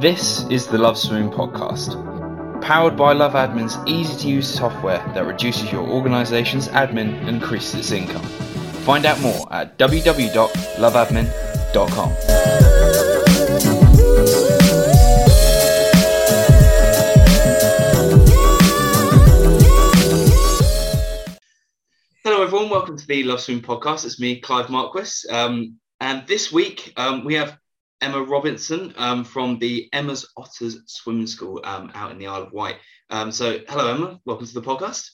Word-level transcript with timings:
This 0.00 0.48
is 0.48 0.66
the 0.66 0.78
Love 0.78 0.96
Swimming 0.96 1.30
Podcast, 1.30 1.92
powered 2.62 2.96
by 2.96 3.12
Love 3.12 3.34
Admin's 3.34 3.76
easy 3.86 4.16
to 4.20 4.28
use 4.28 4.48
software 4.48 4.96
that 5.12 5.26
reduces 5.26 5.70
your 5.70 5.86
organization's 5.86 6.68
admin 6.68 7.20
and 7.20 7.28
increases 7.28 7.74
its 7.74 7.90
income. 7.90 8.22
Find 8.86 9.04
out 9.04 9.20
more 9.20 9.46
at 9.52 9.78
www.loveadmin.com. 9.78 12.08
Hello, 22.24 22.42
everyone. 22.42 22.70
Welcome 22.70 22.96
to 22.96 23.06
the 23.06 23.24
Love 23.24 23.42
Swim 23.42 23.60
podcast. 23.60 24.06
It's 24.06 24.18
me, 24.18 24.40
Clive 24.40 24.70
Marquis. 24.70 25.28
Um, 25.28 25.76
and 26.00 26.26
this 26.26 26.50
week 26.50 26.94
um, 26.96 27.26
we 27.26 27.34
have 27.34 27.59
Emma 28.00 28.22
Robinson 28.22 28.94
um, 28.96 29.24
from 29.24 29.58
the 29.58 29.88
Emma's 29.92 30.26
Otters 30.36 30.82
Swimming 30.86 31.26
School 31.26 31.60
um, 31.64 31.90
out 31.94 32.10
in 32.10 32.18
the 32.18 32.26
Isle 32.26 32.44
of 32.44 32.52
Wight. 32.52 32.76
Um, 33.10 33.30
so, 33.30 33.58
hello, 33.68 33.94
Emma. 33.94 34.20
Welcome 34.24 34.46
to 34.46 34.54
the 34.54 34.62
podcast. 34.62 35.10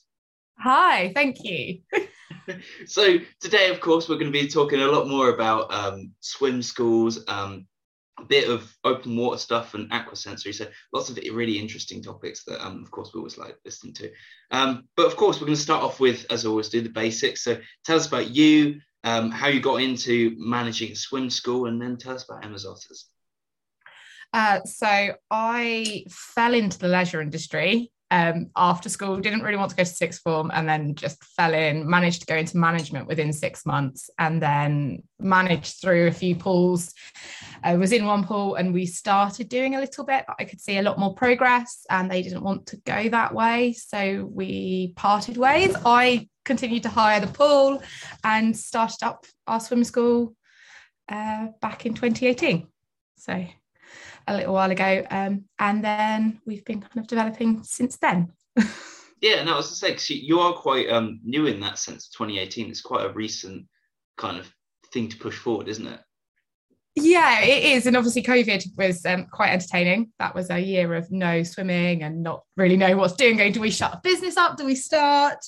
Hi, 0.61 1.13
thank 1.13 1.43
you. 1.43 1.81
so, 2.87 3.19
today, 3.41 3.71
of 3.71 3.81
course, 3.81 4.09
we're 4.09 4.19
going 4.19 4.33
to 4.33 4.39
be 4.39 4.49
talking 4.49 4.81
a 4.81 4.87
lot 4.87 5.09
more 5.09 5.31
about 5.31 5.73
um, 5.73 6.13
swim 6.21 6.63
schools, 6.63 7.25
a 8.19 8.25
bit 8.25 8.49
of 8.49 8.75
open 8.85 9.17
water 9.17 9.39
stuff 9.39 9.75
and 9.75 9.91
aquasensory. 9.91 10.55
So 10.55 10.67
lots 10.93 11.11
of 11.11 11.19
really 11.33 11.59
interesting 11.59 12.03
topics 12.03 12.45
that, 12.45 12.65
um, 12.65 12.83
of 12.83 12.91
course, 12.91 13.11
we 13.13 13.19
always 13.19 13.37
like 13.37 13.57
listening 13.65 13.95
to. 13.95 14.11
Um, 14.51 14.89
but 14.97 15.07
of 15.07 15.17
course, 15.17 15.41
we're 15.41 15.47
going 15.47 15.57
to 15.57 15.63
start 15.63 15.83
off 15.83 16.01
with, 16.01 16.25
as 16.31 16.47
always, 16.47 16.69
do 16.69 16.81
the 16.81 16.89
basics. 16.89 17.45
So 17.45 17.59
tell 17.85 17.97
us 17.97 18.07
about 18.07 18.31
you, 18.31 18.81
um, 19.07 19.31
how 19.31 19.47
you 19.47 19.61
got 19.61 19.81
into 19.81 20.35
managing 20.37 20.95
swim 20.97 21.31
school, 21.31 21.67
and 21.67 21.81
then 21.81 21.97
tell 21.97 22.15
us 22.15 22.25
about 22.29 22.45
Emma's 22.45 22.67
Otters. 22.67 23.09
Uh, 24.33 24.61
so 24.65 25.15
I 25.31 26.05
fell 26.11 26.53
into 26.53 26.79
the 26.79 26.89
leisure 26.89 27.23
industry 27.23 27.93
um, 28.11 28.51
after 28.57 28.89
school, 28.89 29.19
didn't 29.19 29.43
really 29.43 29.57
want 29.57 29.71
to 29.71 29.77
go 29.77 29.83
to 29.83 29.89
sixth 29.89 30.23
form, 30.23 30.51
and 30.55 30.69
then 30.69 30.95
just 30.95 31.23
fell 31.25 31.55
in, 31.55 31.89
managed 31.89 32.21
to 32.21 32.27
go 32.27 32.37
into 32.37 32.57
management 32.57 33.09
within 33.09 33.33
six 33.33 33.67
months, 33.67 34.11
and 34.19 34.41
then 34.41 35.03
managed 35.19 35.81
through 35.81 36.07
a 36.07 36.13
few 36.13 36.37
pools. 36.37 36.95
I 37.65 37.77
was 37.77 37.93
in 37.93 38.07
one 38.07 38.25
pool 38.25 38.55
and 38.55 38.73
we 38.73 38.87
started 38.87 39.49
doing 39.49 39.75
a 39.75 39.81
little 39.81 40.05
bit, 40.05 40.25
but 40.27 40.37
I 40.39 40.45
could 40.45 40.61
see 40.61 40.79
a 40.79 40.83
lot 40.83 40.99
more 40.99 41.15
progress, 41.15 41.85
and 41.91 42.11
they 42.11 42.23
didn't 42.23 42.45
want 42.45 42.67
to 42.67 42.77
go 42.79 43.09
that 43.09 43.35
way. 43.35 43.73
So 43.73 44.29
we 44.33 44.93
parted 44.97 45.37
ways. 45.37 45.75
I 45.85 46.29
continued 46.45 46.85
to 46.85 46.89
hire 46.89 47.21
the 47.21 47.27
pool 47.27 47.83
and 48.23 48.57
started 48.57 49.03
up 49.03 49.27
our 49.47 49.59
swim 49.61 49.83
school 49.83 50.37
uh, 51.09 51.49
back 51.61 51.87
in 51.87 51.95
2018. 51.95 52.69
So 53.17 53.45
a 54.27 54.37
little 54.37 54.55
while 54.55 54.71
ago. 54.71 55.05
Um, 55.11 55.45
and 55.59 55.85
then 55.85 56.41
we've 56.47 56.65
been 56.65 56.81
kind 56.81 56.99
of 56.99 57.07
developing 57.07 57.63
since 57.63 57.97
then. 57.97 58.33
yeah, 59.21 59.37
and 59.37 59.49
I 59.51 59.57
was 59.57 59.69
to 59.69 59.75
say, 59.75 60.15
you 60.15 60.41
are 60.41 60.53
quite 60.53 60.89
um, 60.91 61.21
new 61.25 61.47
in 61.47 61.61
that 61.61 61.79
sense. 61.79 62.09
2018 62.09 62.71
It's 62.71 62.81
quite 62.81 63.07
a 63.07 63.13
recent 63.13 63.67
kind 64.17 64.39
of 64.39 64.51
thing 64.93 65.09
to 65.09 65.17
push 65.17 65.39
forward, 65.39 65.69
isn't 65.69 65.87
it? 65.87 66.01
Yeah, 66.99 67.43
it 67.43 67.65
is. 67.77 67.87
And 67.87 67.95
obviously, 67.95 68.23
COVID 68.23 68.65
was 68.79 69.05
um, 69.05 69.27
quite 69.31 69.51
entertaining. 69.51 70.13
That 70.19 70.35
was 70.35 70.49
a 70.49 70.59
year 70.59 70.95
of 70.95 71.13
no 71.13 71.43
swimming 71.43 72.03
and 72.03 72.23
not 72.23 72.43
really 72.57 72.79
knowing 72.79 72.97
what's 72.97 73.17
doing. 73.17 73.37
Going, 73.37 73.53
do 73.53 73.61
we 73.61 73.71
shut 73.71 73.93
a 73.93 74.01
business 74.03 74.39
up? 74.39 74.57
Do 74.57 74.65
we 74.65 74.75
start? 74.75 75.39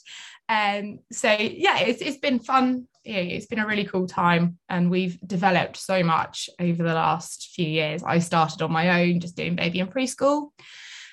Um, 0.50 0.98
so 1.10 1.30
yeah, 1.30 1.78
it's, 1.80 2.02
it's 2.02 2.18
been 2.18 2.38
fun. 2.38 2.86
It's 3.08 3.46
been 3.46 3.58
a 3.58 3.66
really 3.66 3.84
cool 3.84 4.06
time, 4.06 4.58
and 4.68 4.90
we've 4.90 5.18
developed 5.26 5.76
so 5.76 6.02
much 6.02 6.50
over 6.60 6.82
the 6.82 6.94
last 6.94 7.52
few 7.54 7.66
years. 7.66 8.02
I 8.02 8.18
started 8.18 8.60
on 8.60 8.70
my 8.70 9.02
own, 9.02 9.20
just 9.20 9.36
doing 9.36 9.56
baby 9.56 9.80
and 9.80 9.90
preschool, 9.90 10.50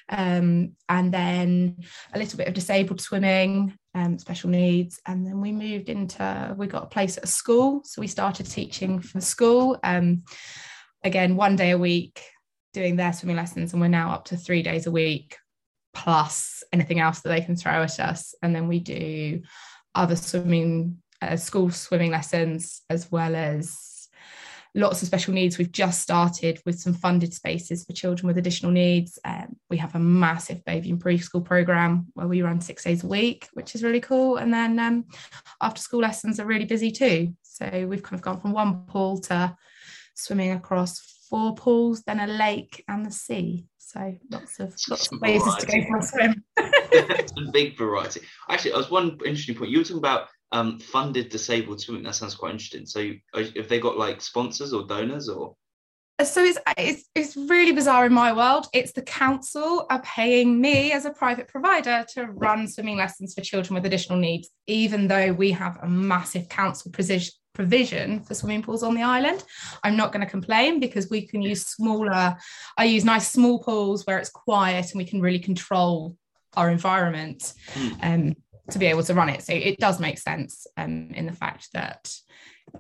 um, 0.10 0.74
and 0.90 1.14
then 1.14 1.78
a 2.14 2.20
little 2.20 2.38
bit 2.38 2.48
of 2.48 2.54
disabled 2.54 3.00
swimming, 3.00 3.78
um, 3.94 4.20
special 4.20 4.50
needs, 4.50 5.00
and 5.06 5.26
then 5.26 5.40
we 5.40 5.52
moved 5.52 5.90
into. 5.90 6.54
We 6.58 6.68
got 6.68 6.84
a 6.84 6.88
place 6.88 7.18
at 7.18 7.24
a 7.24 7.28
school, 7.28 7.82
so 7.86 8.02
we 8.02 8.08
started 8.08 8.46
teaching 8.46 9.00
for 9.00 9.22
school. 9.22 9.78
Um, 9.84 10.24
again, 11.04 11.38
one 11.38 11.56
day 11.56 11.72
a 11.72 11.78
week, 11.78 12.22
doing 12.74 12.98
their 12.98 13.14
swimming 13.14 13.38
lessons, 13.38 13.72
and 13.72 13.82
we're 13.82 13.88
now 13.88 14.12
up 14.12 14.26
to 14.26 14.38
three 14.38 14.64
days 14.64 14.86
a 14.86 14.92
week 14.92 15.38
plus 15.94 16.62
anything 16.74 17.00
else 17.00 17.22
that 17.22 17.30
they 17.30 17.40
can 17.40 17.56
throw 17.56 17.82
at 17.84 18.02
us. 18.02 18.36
And 18.44 18.54
then 18.54 18.68
we 18.68 18.82
do 18.82 19.42
other 19.96 20.18
swimming, 20.18 21.02
uh, 21.22 21.36
school 21.36 21.70
swimming 21.70 22.12
lessons, 22.12 22.82
as 22.90 23.12
well 23.12 23.36
as 23.36 24.10
lots 24.76 25.02
of 25.02 25.08
special 25.08 25.34
needs. 25.34 25.58
We've 25.58 25.72
just 25.72 26.02
started 26.02 26.62
with 26.66 26.80
some 26.80 26.94
funded 26.94 27.34
spaces 27.34 27.86
for 27.86 27.94
children 27.94 28.28
with 28.28 28.38
additional 28.38 28.72
needs. 28.72 29.18
Um, 29.24 29.56
we 29.70 29.78
have 29.78 29.96
a 29.96 30.00
massive 30.00 30.64
baby 30.66 30.90
and 30.90 31.02
preschool 31.02 31.44
program 31.44 32.08
where 32.14 32.28
we 32.28 32.42
run 32.42 32.62
six 32.62 32.84
days 32.84 33.04
a 33.04 33.08
week, 33.08 33.48
which 33.54 33.74
is 33.74 33.84
really 33.84 34.02
cool. 34.02 34.38
And 34.38 34.54
then 34.54 34.78
um, 34.78 35.06
after 35.62 35.82
school 35.82 36.02
lessons 36.02 36.40
are 36.40 36.46
really 36.46 36.66
busy 36.66 36.92
too. 36.92 37.34
So 37.42 37.88
we've 37.88 38.04
kind 38.04 38.16
of 38.16 38.22
gone 38.22 38.42
from 38.42 38.52
one 38.52 38.86
pool 38.86 39.20
to 39.22 39.56
swimming 40.14 40.52
across 40.52 41.00
four 41.30 41.56
pools, 41.56 42.04
then 42.04 42.20
a 42.20 42.28
lake 42.28 42.84
and 42.88 43.06
the 43.06 43.12
sea. 43.12 43.66
So 43.78 44.14
lots 44.30 44.60
of 44.60 44.76
lots 44.90 45.12
of 45.12 45.20
places 45.20 45.56
to 45.56 45.66
go 45.68 45.88
for 45.88 45.98
a 45.98 46.04
swim. 46.04 46.44
it's 46.58 47.32
a 47.32 47.52
big 47.52 47.78
variety. 47.78 48.22
Actually, 48.50 48.74
I 48.74 48.78
was 48.78 48.92
one 48.92 49.18
interesting 49.26 49.56
point. 49.56 49.72
You 49.72 49.80
were 49.80 49.84
talking 49.84 49.98
about 49.98 50.28
um, 50.56 50.80
funded 50.80 51.30
disabled 51.30 51.82
swimming. 51.82 52.04
That 52.04 52.16
sounds 52.16 52.36
quite 52.36 52.54
interesting. 52.54 52.86
So, 52.86 53.12
have 53.34 53.68
they 53.68 53.80
got 53.80 53.98
like 53.98 54.22
sponsors 54.22 54.74
or 54.74 54.88
donors 54.88 55.28
or? 55.28 55.56
So 56.24 56.46
it's, 56.46 56.58
it's 56.78 57.10
it's 57.14 57.36
really 57.36 57.74
bizarre 57.74 58.06
in 58.06 58.14
my 58.14 58.32
world. 58.32 58.68
It's 58.72 58.94
the 58.94 59.02
council 59.02 59.86
are 59.90 60.02
paying 60.02 60.62
me 60.62 60.94
as 60.94 61.04
a 61.04 61.12
private 61.12 61.50
provider 61.50 62.06
to 62.14 62.28
run 62.28 62.70
swimming 62.70 62.96
lessons 62.96 63.34
for 63.34 63.42
children 63.42 63.76
with 63.76 63.86
additional 63.86 64.18
needs, 64.18 64.50
even 64.66 65.10
though 65.10 65.34
we 65.34 65.52
have 65.52 65.78
a 65.82 65.90
massive 65.90 66.48
council 66.48 66.90
provision 67.54 68.22
for 68.22 68.34
swimming 68.34 68.64
pools 68.64 68.82
on 68.82 68.96
the 68.96 69.04
island. 69.04 69.44
I'm 69.84 69.98
not 69.98 70.14
going 70.14 70.24
to 70.24 70.32
complain 70.32 70.80
because 70.80 71.10
we 71.10 71.28
can 71.28 71.42
use 71.42 71.68
smaller, 71.68 72.38
I 72.78 72.86
use 72.86 73.04
nice 73.04 73.30
small 73.30 73.62
pools 73.62 74.06
where 74.06 74.18
it's 74.18 74.30
quiet 74.30 74.92
and 74.92 74.98
we 74.98 75.06
can 75.06 75.20
really 75.20 75.40
control 75.40 76.16
our 76.56 76.70
environment 76.70 77.54
mm. 77.74 77.98
um, 78.04 78.36
to 78.72 78.80
be 78.80 78.88
able 78.88 79.04
to 79.04 79.14
run 79.14 79.30
it. 79.30 79.44
So 79.44 79.54
it 79.54 79.80
does 79.80 80.00
make 80.00 80.18
sense 80.18 80.68
um, 80.78 81.12
in 81.12 81.26
the 81.26 81.34
fact 81.34 81.70
that 81.74 82.14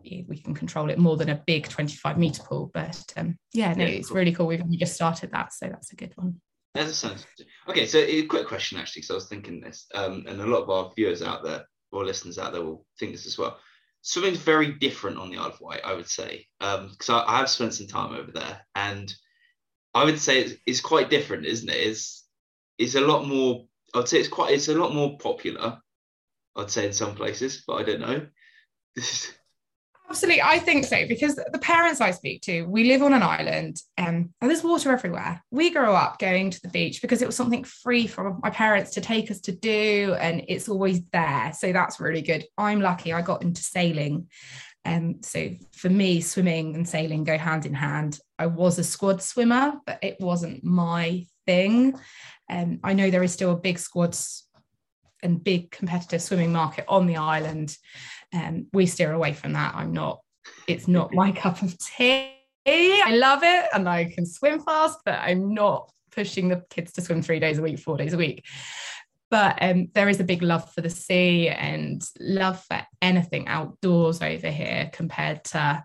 we 0.03 0.41
can 0.43 0.53
control 0.53 0.89
it 0.89 0.97
more 0.97 1.15
than 1.15 1.29
a 1.29 1.41
big 1.45 1.67
25 1.67 2.17
meter 2.17 2.43
pool. 2.43 2.71
But 2.73 3.03
um, 3.17 3.37
yeah, 3.53 3.73
no, 3.73 3.85
yeah, 3.85 3.91
it's 3.91 4.09
cool. 4.09 4.17
really 4.17 4.33
cool. 4.33 4.47
We've 4.47 4.79
just 4.79 4.95
started 4.95 5.31
that. 5.31 5.53
So 5.53 5.67
that's 5.67 5.91
a 5.91 5.95
good 5.95 6.13
one. 6.15 6.41
That 6.73 6.89
sounds 6.89 7.25
okay. 7.69 7.85
So, 7.85 7.99
a 7.99 8.23
quick 8.23 8.47
question 8.47 8.77
actually, 8.77 9.01
because 9.01 9.11
I 9.11 9.15
was 9.15 9.29
thinking 9.29 9.61
this, 9.61 9.85
um, 9.95 10.25
and 10.27 10.41
a 10.41 10.45
lot 10.45 10.63
of 10.63 10.69
our 10.69 10.91
viewers 10.93 11.21
out 11.21 11.41
there 11.41 11.65
or 11.93 12.03
listeners 12.03 12.37
out 12.37 12.51
there 12.51 12.63
will 12.63 12.85
think 12.99 13.13
this 13.13 13.25
as 13.25 13.37
well 13.37 13.57
swimming's 14.05 14.37
very 14.37 14.71
different 14.71 15.17
on 15.17 15.31
the 15.31 15.37
Isle 15.37 15.47
of 15.47 15.59
Wight, 15.59 15.81
I 15.83 15.93
would 15.93 16.07
say, 16.07 16.45
because 16.59 17.09
um, 17.09 17.15
I, 17.15 17.33
I, 17.33 17.37
have 17.39 17.49
spent 17.49 17.73
some 17.73 17.87
time 17.87 18.13
over 18.13 18.31
there, 18.31 18.61
and 18.75 19.11
I 19.95 20.05
would 20.05 20.19
say 20.19 20.41
it's, 20.41 20.53
it's, 20.67 20.79
quite 20.79 21.09
different, 21.09 21.45
isn't 21.45 21.67
it? 21.67 21.75
It's 21.75 22.23
it's 22.77 22.95
a 22.95 23.01
lot 23.01 23.27
more. 23.27 23.65
I'd 23.93 24.07
say 24.07 24.19
it's 24.19 24.27
quite. 24.27 24.53
It's 24.53 24.67
a 24.67 24.75
lot 24.75 24.93
more 24.93 25.17
popular. 25.17 25.77
I'd 26.55 26.71
say 26.71 26.87
in 26.87 26.93
some 26.93 27.15
places, 27.15 27.63
but 27.67 27.75
I 27.75 27.83
don't 27.83 28.01
know. 28.01 28.27
Absolutely, 30.07 30.41
I 30.41 30.59
think 30.59 30.85
so 30.85 31.07
because 31.07 31.35
the 31.35 31.59
parents 31.59 31.99
I 31.99 32.11
speak 32.11 32.43
to, 32.43 32.63
we 32.63 32.83
live 32.83 33.01
on 33.01 33.13
an 33.13 33.23
island 33.23 33.81
um, 33.97 34.31
and 34.39 34.51
there's 34.51 34.63
water 34.63 34.91
everywhere. 34.91 35.43
We 35.49 35.71
grew 35.71 35.93
up 35.93 36.19
going 36.19 36.51
to 36.51 36.61
the 36.61 36.69
beach 36.69 37.01
because 37.01 37.23
it 37.23 37.25
was 37.25 37.35
something 37.35 37.63
free 37.63 38.05
for 38.05 38.37
my 38.43 38.51
parents 38.51 38.91
to 38.91 39.01
take 39.01 39.31
us 39.31 39.39
to 39.41 39.51
do, 39.51 40.15
and 40.19 40.43
it's 40.47 40.69
always 40.69 41.01
there. 41.11 41.51
So 41.57 41.73
that's 41.73 41.99
really 41.99 42.21
good. 42.21 42.45
I'm 42.57 42.81
lucky 42.81 43.13
I 43.13 43.23
got 43.23 43.41
into 43.41 43.63
sailing. 43.63 44.27
Um, 44.85 45.23
so 45.23 45.49
for 45.73 45.89
me, 45.89 46.21
swimming 46.21 46.75
and 46.75 46.87
sailing 46.87 47.23
go 47.23 47.37
hand 47.37 47.65
in 47.65 47.73
hand. 47.73 48.19
I 48.37 48.45
was 48.45 48.77
a 48.77 48.83
squad 48.83 49.23
swimmer, 49.23 49.73
but 49.87 49.97
it 50.03 50.17
wasn't 50.19 50.63
my 50.63 51.25
thing. 51.47 51.95
Um, 52.49 52.79
I 52.83 52.93
know 52.93 53.09
there 53.09 53.23
is 53.23 53.33
still 53.33 53.51
a 53.51 53.57
big 53.57 53.79
squads 53.79 54.47
and 55.23 55.43
big 55.43 55.71
competitive 55.71 56.21
swimming 56.21 56.53
market 56.53 56.85
on 56.87 57.07
the 57.07 57.17
island 57.17 57.75
um, 58.35 58.67
we 58.73 58.85
steer 58.85 59.11
away 59.11 59.33
from 59.33 59.53
that. 59.53 59.73
I'm 59.75 59.93
not, 59.93 60.19
it's 60.67 60.87
not 60.87 61.13
my 61.13 61.31
cup 61.31 61.61
of 61.61 61.77
tea. 61.77 62.31
I 62.67 63.15
love 63.15 63.43
it 63.43 63.65
and 63.73 63.87
I 63.87 64.05
can 64.05 64.25
swim 64.25 64.59
fast, 64.59 64.99
but 65.05 65.19
I'm 65.19 65.53
not 65.53 65.91
pushing 66.11 66.49
the 66.49 66.63
kids 66.69 66.93
to 66.93 67.01
swim 67.01 67.21
three 67.21 67.39
days 67.39 67.59
a 67.59 67.61
week, 67.61 67.79
four 67.79 67.97
days 67.97 68.13
a 68.13 68.17
week. 68.17 68.43
But 69.29 69.57
um, 69.61 69.89
there 69.93 70.09
is 70.09 70.19
a 70.19 70.23
big 70.23 70.41
love 70.41 70.71
for 70.71 70.81
the 70.81 70.89
sea 70.89 71.49
and 71.49 72.01
love 72.19 72.63
for 72.63 72.81
anything 73.01 73.47
outdoors 73.47 74.21
over 74.21 74.49
here 74.49 74.89
compared 74.93 75.43
to 75.45 75.83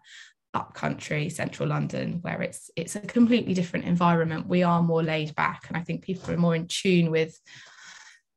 upcountry 0.52 1.28
central 1.28 1.68
london 1.68 2.18
where 2.22 2.42
it's 2.42 2.70
it's 2.74 2.96
a 2.96 3.00
completely 3.00 3.54
different 3.54 3.84
environment 3.84 4.48
we 4.48 4.64
are 4.64 4.82
more 4.82 5.02
laid 5.02 5.32
back 5.36 5.66
and 5.68 5.76
i 5.76 5.80
think 5.80 6.02
people 6.02 6.28
are 6.30 6.36
more 6.36 6.56
in 6.56 6.66
tune 6.66 7.10
with 7.10 7.38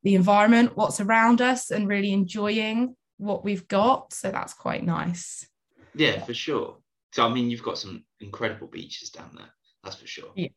the 0.04 0.16
environment 0.16 0.76
what's 0.76 1.00
around 1.00 1.42
us 1.42 1.72
and 1.72 1.88
really 1.88 2.12
enjoying 2.12 2.96
what 3.18 3.44
we've 3.44 3.68
got. 3.68 4.14
So 4.14 4.32
that's 4.32 4.54
quite 4.54 4.84
nice. 4.84 5.48
Yeah, 5.96 6.24
for 6.24 6.34
sure. 6.34 6.78
So 7.14 7.26
I 7.26 7.34
mean, 7.34 7.50
you've 7.50 7.64
got 7.64 7.78
some 7.78 8.04
incredible 8.20 8.68
beaches 8.68 9.10
down 9.10 9.32
there. 9.36 9.50
That's 9.84 9.96
for 9.96 10.08
sure. 10.08 10.32
Yeah. 10.36 10.50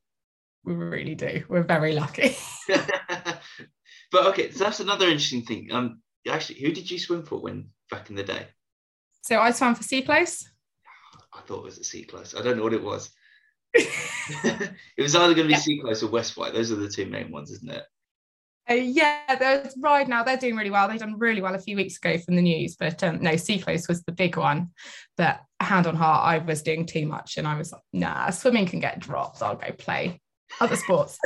we 0.64 0.74
really 0.74 1.14
do. 1.14 1.44
We're 1.48 1.62
very 1.62 1.94
lucky. 1.94 2.36
but 2.68 4.26
okay, 4.26 4.50
so 4.50 4.64
that's 4.64 4.80
another 4.80 5.06
interesting 5.06 5.42
thing. 5.42 5.68
Um, 5.70 6.00
actually, 6.28 6.60
who 6.60 6.72
did 6.72 6.90
you 6.90 6.98
swim 6.98 7.24
for 7.24 7.40
when 7.40 7.70
back 7.90 8.10
in 8.10 8.16
the 8.16 8.22
day? 8.22 8.46
So 9.22 9.40
I 9.40 9.50
swam 9.50 9.74
for 9.74 9.82
Sea 9.82 10.02
Close. 10.02 10.48
I 11.36 11.40
thought 11.42 11.58
it 11.58 11.64
was 11.64 11.78
a 11.78 11.84
Sea 11.84 12.04
Close. 12.04 12.34
I 12.34 12.42
don't 12.42 12.56
know 12.56 12.62
what 12.62 12.72
it 12.72 12.82
was. 12.82 13.10
it 13.74 14.72
was 14.98 15.14
either 15.14 15.34
going 15.34 15.48
to 15.48 15.48
be 15.48 15.52
yeah. 15.52 15.58
Sea 15.58 15.80
Close 15.80 16.02
or 16.02 16.10
West 16.10 16.36
Wight. 16.36 16.54
Those 16.54 16.72
are 16.72 16.76
the 16.76 16.88
two 16.88 17.06
main 17.06 17.30
ones, 17.30 17.50
isn't 17.50 17.70
it? 17.70 17.84
Uh, 18.68 18.74
yeah, 18.74 19.36
there's 19.36 19.74
Ryde 19.78 20.08
now. 20.08 20.24
They're 20.24 20.36
doing 20.36 20.56
really 20.56 20.70
well. 20.70 20.88
They've 20.88 20.98
done 20.98 21.18
really 21.18 21.40
well 21.40 21.54
a 21.54 21.58
few 21.58 21.76
weeks 21.76 21.98
ago 21.98 22.18
from 22.18 22.34
the 22.34 22.42
news, 22.42 22.76
but 22.76 23.02
um, 23.04 23.22
no, 23.22 23.36
Sea 23.36 23.60
Close 23.60 23.86
was 23.86 24.02
the 24.02 24.12
big 24.12 24.36
one. 24.36 24.70
But 25.16 25.40
hand 25.60 25.86
on 25.86 25.94
heart, 25.94 26.24
I 26.26 26.38
was 26.44 26.62
doing 26.62 26.84
too 26.84 27.06
much, 27.06 27.36
and 27.36 27.46
I 27.46 27.56
was 27.56 27.70
like, 27.70 27.82
nah, 27.92 28.30
swimming 28.30 28.66
can 28.66 28.80
get 28.80 28.98
dropped. 28.98 29.40
I'll 29.42 29.54
go 29.54 29.70
play 29.72 30.20
other 30.60 30.76
sports. 30.76 31.18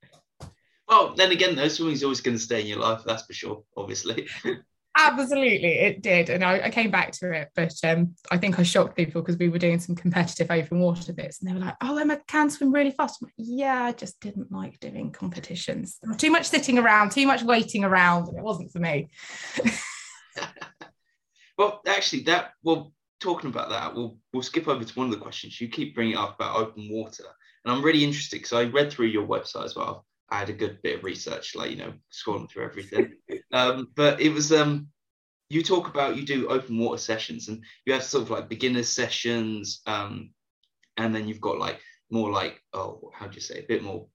well, 0.88 1.14
then 1.14 1.30
again, 1.30 1.54
though, 1.54 1.68
swimming's 1.68 2.02
always 2.02 2.20
going 2.20 2.36
to 2.36 2.42
stay 2.42 2.60
in 2.62 2.66
your 2.66 2.80
life. 2.80 3.02
That's 3.06 3.24
for 3.24 3.32
sure. 3.32 3.62
Obviously. 3.76 4.26
Absolutely, 4.96 5.78
it 5.78 6.02
did, 6.02 6.30
and 6.30 6.44
I, 6.44 6.64
I, 6.64 6.70
came 6.70 6.90
back 6.90 7.12
to 7.12 7.32
it. 7.32 7.50
But 7.54 7.72
um, 7.84 8.16
I 8.30 8.36
think 8.36 8.58
I 8.58 8.64
shocked 8.64 8.96
people 8.96 9.22
because 9.22 9.38
we 9.38 9.48
were 9.48 9.58
doing 9.58 9.78
some 9.78 9.94
competitive 9.94 10.50
open 10.50 10.80
water 10.80 11.12
bits, 11.12 11.40
and 11.40 11.48
they 11.48 11.54
were 11.54 11.60
like, 11.60 11.76
"Oh, 11.80 11.96
Emma 11.96 12.18
can 12.26 12.50
swim 12.50 12.72
really 12.72 12.90
fast." 12.90 13.22
Like, 13.22 13.32
yeah, 13.36 13.84
I 13.84 13.92
just 13.92 14.20
didn't 14.20 14.50
like 14.50 14.80
doing 14.80 15.12
competitions. 15.12 15.98
Too 16.18 16.32
much 16.32 16.46
sitting 16.46 16.76
around, 16.76 17.12
too 17.12 17.26
much 17.26 17.42
waiting 17.42 17.84
around, 17.84 18.28
and 18.28 18.38
it 18.38 18.42
wasn't 18.42 18.72
for 18.72 18.80
me. 18.80 19.10
well, 21.56 21.80
actually, 21.86 22.24
that 22.24 22.52
well, 22.64 22.92
talking 23.20 23.50
about 23.50 23.70
that, 23.70 23.94
we'll 23.94 24.18
we'll 24.32 24.42
skip 24.42 24.66
over 24.66 24.82
to 24.82 24.98
one 24.98 25.06
of 25.06 25.12
the 25.12 25.20
questions 25.20 25.60
you 25.60 25.68
keep 25.68 25.94
bringing 25.94 26.16
up 26.16 26.34
about 26.34 26.56
open 26.56 26.88
water, 26.90 27.24
and 27.64 27.72
I'm 27.72 27.84
really 27.84 28.02
interested 28.02 28.36
because 28.36 28.52
I 28.52 28.64
read 28.64 28.90
through 28.90 29.06
your 29.06 29.26
website 29.26 29.66
as 29.66 29.76
well. 29.76 30.04
I 30.30 30.38
had 30.38 30.48
a 30.48 30.54
good 30.54 30.80
bit 30.82 30.98
of 30.98 31.04
research, 31.04 31.56
like 31.56 31.70
you 31.70 31.76
know, 31.76 31.92
scrolling 32.12 32.48
through 32.48 32.64
everything. 32.64 33.14
um, 33.52 33.88
but 33.96 34.20
it 34.20 34.32
was 34.32 34.52
um, 34.52 34.88
you 35.48 35.62
talk 35.62 35.88
about 35.88 36.16
you 36.16 36.24
do 36.24 36.48
open 36.48 36.78
water 36.78 36.98
sessions, 36.98 37.48
and 37.48 37.62
you 37.84 37.92
have 37.92 38.02
sort 38.02 38.24
of 38.24 38.30
like 38.30 38.48
beginner 38.48 38.82
sessions, 38.82 39.82
um, 39.86 40.30
and 40.96 41.14
then 41.14 41.26
you've 41.26 41.40
got 41.40 41.58
like 41.58 41.80
more 42.10 42.30
like 42.30 42.62
oh, 42.72 43.10
how 43.12 43.26
do 43.26 43.34
you 43.34 43.40
say 43.40 43.58
a 43.58 43.66
bit 43.66 43.82
more 43.82 44.06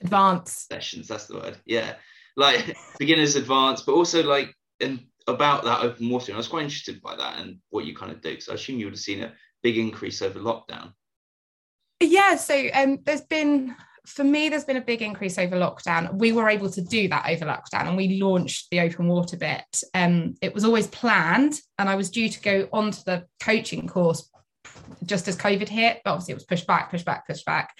advanced 0.00 0.68
sessions? 0.68 1.08
That's 1.08 1.26
the 1.26 1.36
word. 1.36 1.58
Yeah, 1.64 1.94
like 2.36 2.76
beginners, 2.98 3.34
advanced, 3.36 3.86
but 3.86 3.92
also 3.94 4.22
like 4.22 4.54
and 4.80 5.04
about 5.26 5.64
that 5.64 5.82
open 5.82 6.08
water. 6.08 6.26
And 6.32 6.36
I 6.36 6.38
was 6.38 6.48
quite 6.48 6.62
interested 6.62 7.02
by 7.02 7.16
that 7.16 7.38
and 7.38 7.58
what 7.70 7.84
you 7.84 7.94
kind 7.94 8.12
of 8.12 8.20
do. 8.20 8.40
So 8.40 8.52
I 8.52 8.54
assume 8.54 8.78
you 8.78 8.86
would 8.86 8.94
have 8.94 9.00
seen 9.00 9.22
a 9.22 9.34
big 9.62 9.76
increase 9.76 10.22
over 10.22 10.38
lockdown. 10.38 10.92
Yeah, 12.00 12.36
so 12.36 12.68
um, 12.74 13.00
there's 13.04 13.22
been 13.22 13.74
for 14.08 14.24
me, 14.24 14.48
there's 14.48 14.64
been 14.64 14.76
a 14.76 14.82
big 14.82 15.02
increase 15.02 15.38
over 15.38 15.56
lockdown. 15.56 16.14
We 16.14 16.32
were 16.32 16.48
able 16.48 16.70
to 16.70 16.80
do 16.80 17.08
that 17.08 17.28
over 17.28 17.44
lockdown 17.44 17.86
and 17.86 17.96
we 17.96 18.20
launched 18.20 18.68
the 18.70 18.80
open 18.80 19.06
water 19.06 19.36
bit. 19.36 19.82
Um, 19.94 20.34
it 20.40 20.54
was 20.54 20.64
always 20.64 20.86
planned, 20.86 21.60
and 21.78 21.88
I 21.88 21.94
was 21.94 22.10
due 22.10 22.28
to 22.28 22.40
go 22.40 22.68
onto 22.72 23.02
the 23.04 23.26
coaching 23.40 23.86
course 23.86 24.30
just 25.04 25.28
as 25.28 25.36
COVID 25.36 25.68
hit, 25.68 26.00
but 26.04 26.12
obviously 26.12 26.32
it 26.32 26.36
was 26.36 26.44
pushed 26.44 26.66
back, 26.66 26.90
pushed 26.90 27.04
back, 27.04 27.26
pushed 27.26 27.44
back. 27.44 27.74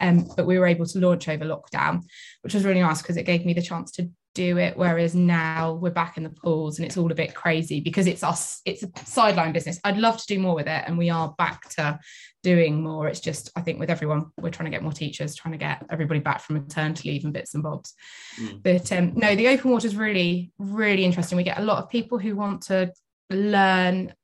Um, 0.00 0.28
but 0.36 0.46
we 0.46 0.58
were 0.58 0.66
able 0.66 0.86
to 0.86 0.98
launch 0.98 1.28
over 1.28 1.44
lockdown, 1.44 2.02
which 2.42 2.54
was 2.54 2.64
really 2.64 2.80
nice 2.80 3.02
because 3.02 3.16
it 3.16 3.26
gave 3.26 3.44
me 3.44 3.52
the 3.52 3.62
chance 3.62 3.90
to 3.92 4.10
do 4.40 4.56
it 4.56 4.74
whereas 4.74 5.14
now 5.14 5.74
we're 5.74 5.90
back 5.90 6.16
in 6.16 6.22
the 6.22 6.30
pools 6.30 6.78
and 6.78 6.86
it's 6.86 6.96
all 6.96 7.12
a 7.12 7.14
bit 7.14 7.34
crazy 7.34 7.78
because 7.78 8.06
it's 8.06 8.22
us 8.22 8.62
it's 8.64 8.82
a 8.82 8.90
sideline 9.04 9.52
business. 9.52 9.78
I'd 9.84 9.98
love 9.98 10.16
to 10.16 10.26
do 10.26 10.38
more 10.38 10.54
with 10.54 10.66
it 10.66 10.84
and 10.86 10.96
we 10.96 11.10
are 11.10 11.34
back 11.36 11.68
to 11.76 11.98
doing 12.42 12.82
more. 12.82 13.06
It's 13.06 13.20
just 13.20 13.50
i 13.54 13.60
think 13.60 13.78
with 13.78 13.90
everyone 13.90 14.30
we're 14.38 14.48
trying 14.48 14.70
to 14.70 14.74
get 14.74 14.82
more 14.82 14.92
teachers 14.92 15.34
trying 15.34 15.52
to 15.52 15.58
get 15.58 15.84
everybody 15.90 16.20
back 16.20 16.40
from 16.40 16.56
maternity 16.56 17.10
leave 17.10 17.24
and 17.24 17.34
bits 17.34 17.52
and 17.52 17.62
bobs. 17.62 17.92
Mm. 18.40 18.62
but 18.62 18.90
um, 18.92 19.12
no 19.14 19.34
the 19.34 19.48
open 19.48 19.70
water 19.70 19.86
is 19.86 19.96
really 19.96 20.52
really 20.58 21.04
interesting. 21.04 21.36
We 21.36 21.44
get 21.44 21.58
a 21.58 21.68
lot 21.70 21.82
of 21.82 21.90
people 21.90 22.18
who 22.18 22.34
want 22.34 22.62
to 22.62 22.92
learn 23.28 24.14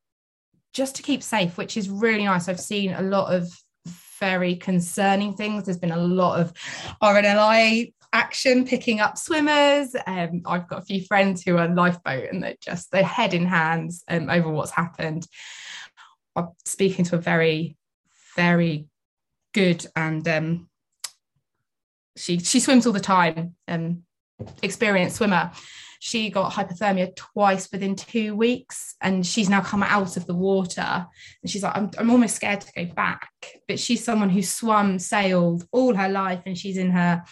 just 0.72 0.96
to 0.96 1.02
keep 1.02 1.22
safe 1.22 1.58
which 1.58 1.76
is 1.76 1.90
really 1.90 2.24
nice. 2.24 2.48
I've 2.48 2.58
seen 2.74 2.94
a 2.94 3.02
lot 3.02 3.34
of 3.34 3.50
very 4.18 4.56
concerning 4.56 5.34
things. 5.34 5.64
There's 5.64 5.76
been 5.76 5.90
a 5.90 6.06
lot 6.22 6.40
of 6.40 6.52
rnli 7.02 7.92
action 8.16 8.64
picking 8.64 8.98
up 8.98 9.18
swimmers. 9.18 9.94
Um, 10.06 10.42
I've 10.46 10.66
got 10.66 10.78
a 10.78 10.86
few 10.86 11.02
friends 11.02 11.42
who 11.42 11.58
are 11.58 11.68
lifeboat 11.68 12.30
and 12.32 12.42
they're 12.42 12.56
just 12.60 12.90
they're 12.90 13.04
head 13.04 13.34
in 13.34 13.44
hands 13.44 14.02
um, 14.08 14.30
over 14.30 14.50
what's 14.50 14.70
happened. 14.70 15.26
I'm 16.34 16.48
speaking 16.64 17.04
to 17.06 17.16
a 17.16 17.20
very, 17.20 17.76
very 18.34 18.86
good 19.52 19.86
and 19.94 20.26
um, 20.28 20.68
she 22.16 22.38
she 22.38 22.58
swims 22.58 22.86
all 22.86 22.92
the 22.94 23.00
time. 23.00 23.54
Um, 23.68 24.04
experienced 24.62 25.16
swimmer. 25.16 25.50
She 26.00 26.30
got 26.30 26.52
hypothermia 26.52 27.14
twice 27.16 27.70
within 27.72 27.96
two 27.96 28.34
weeks, 28.34 28.94
and 29.00 29.26
she's 29.26 29.48
now 29.48 29.62
come 29.62 29.82
out 29.82 30.16
of 30.16 30.26
the 30.26 30.34
water. 30.34 31.06
And 31.42 31.50
she's 31.50 31.62
like, 31.62 31.76
I'm, 31.76 31.90
I'm 31.98 32.10
almost 32.10 32.36
scared 32.36 32.60
to 32.60 32.72
go 32.72 32.84
back. 32.94 33.28
But 33.66 33.80
she's 33.80 34.04
someone 34.04 34.28
who 34.28 34.42
swum, 34.42 34.98
sailed 34.98 35.66
all 35.72 35.94
her 35.94 36.08
life, 36.08 36.42
and 36.46 36.56
she's 36.56 36.76
in 36.76 36.90
her 36.90 37.24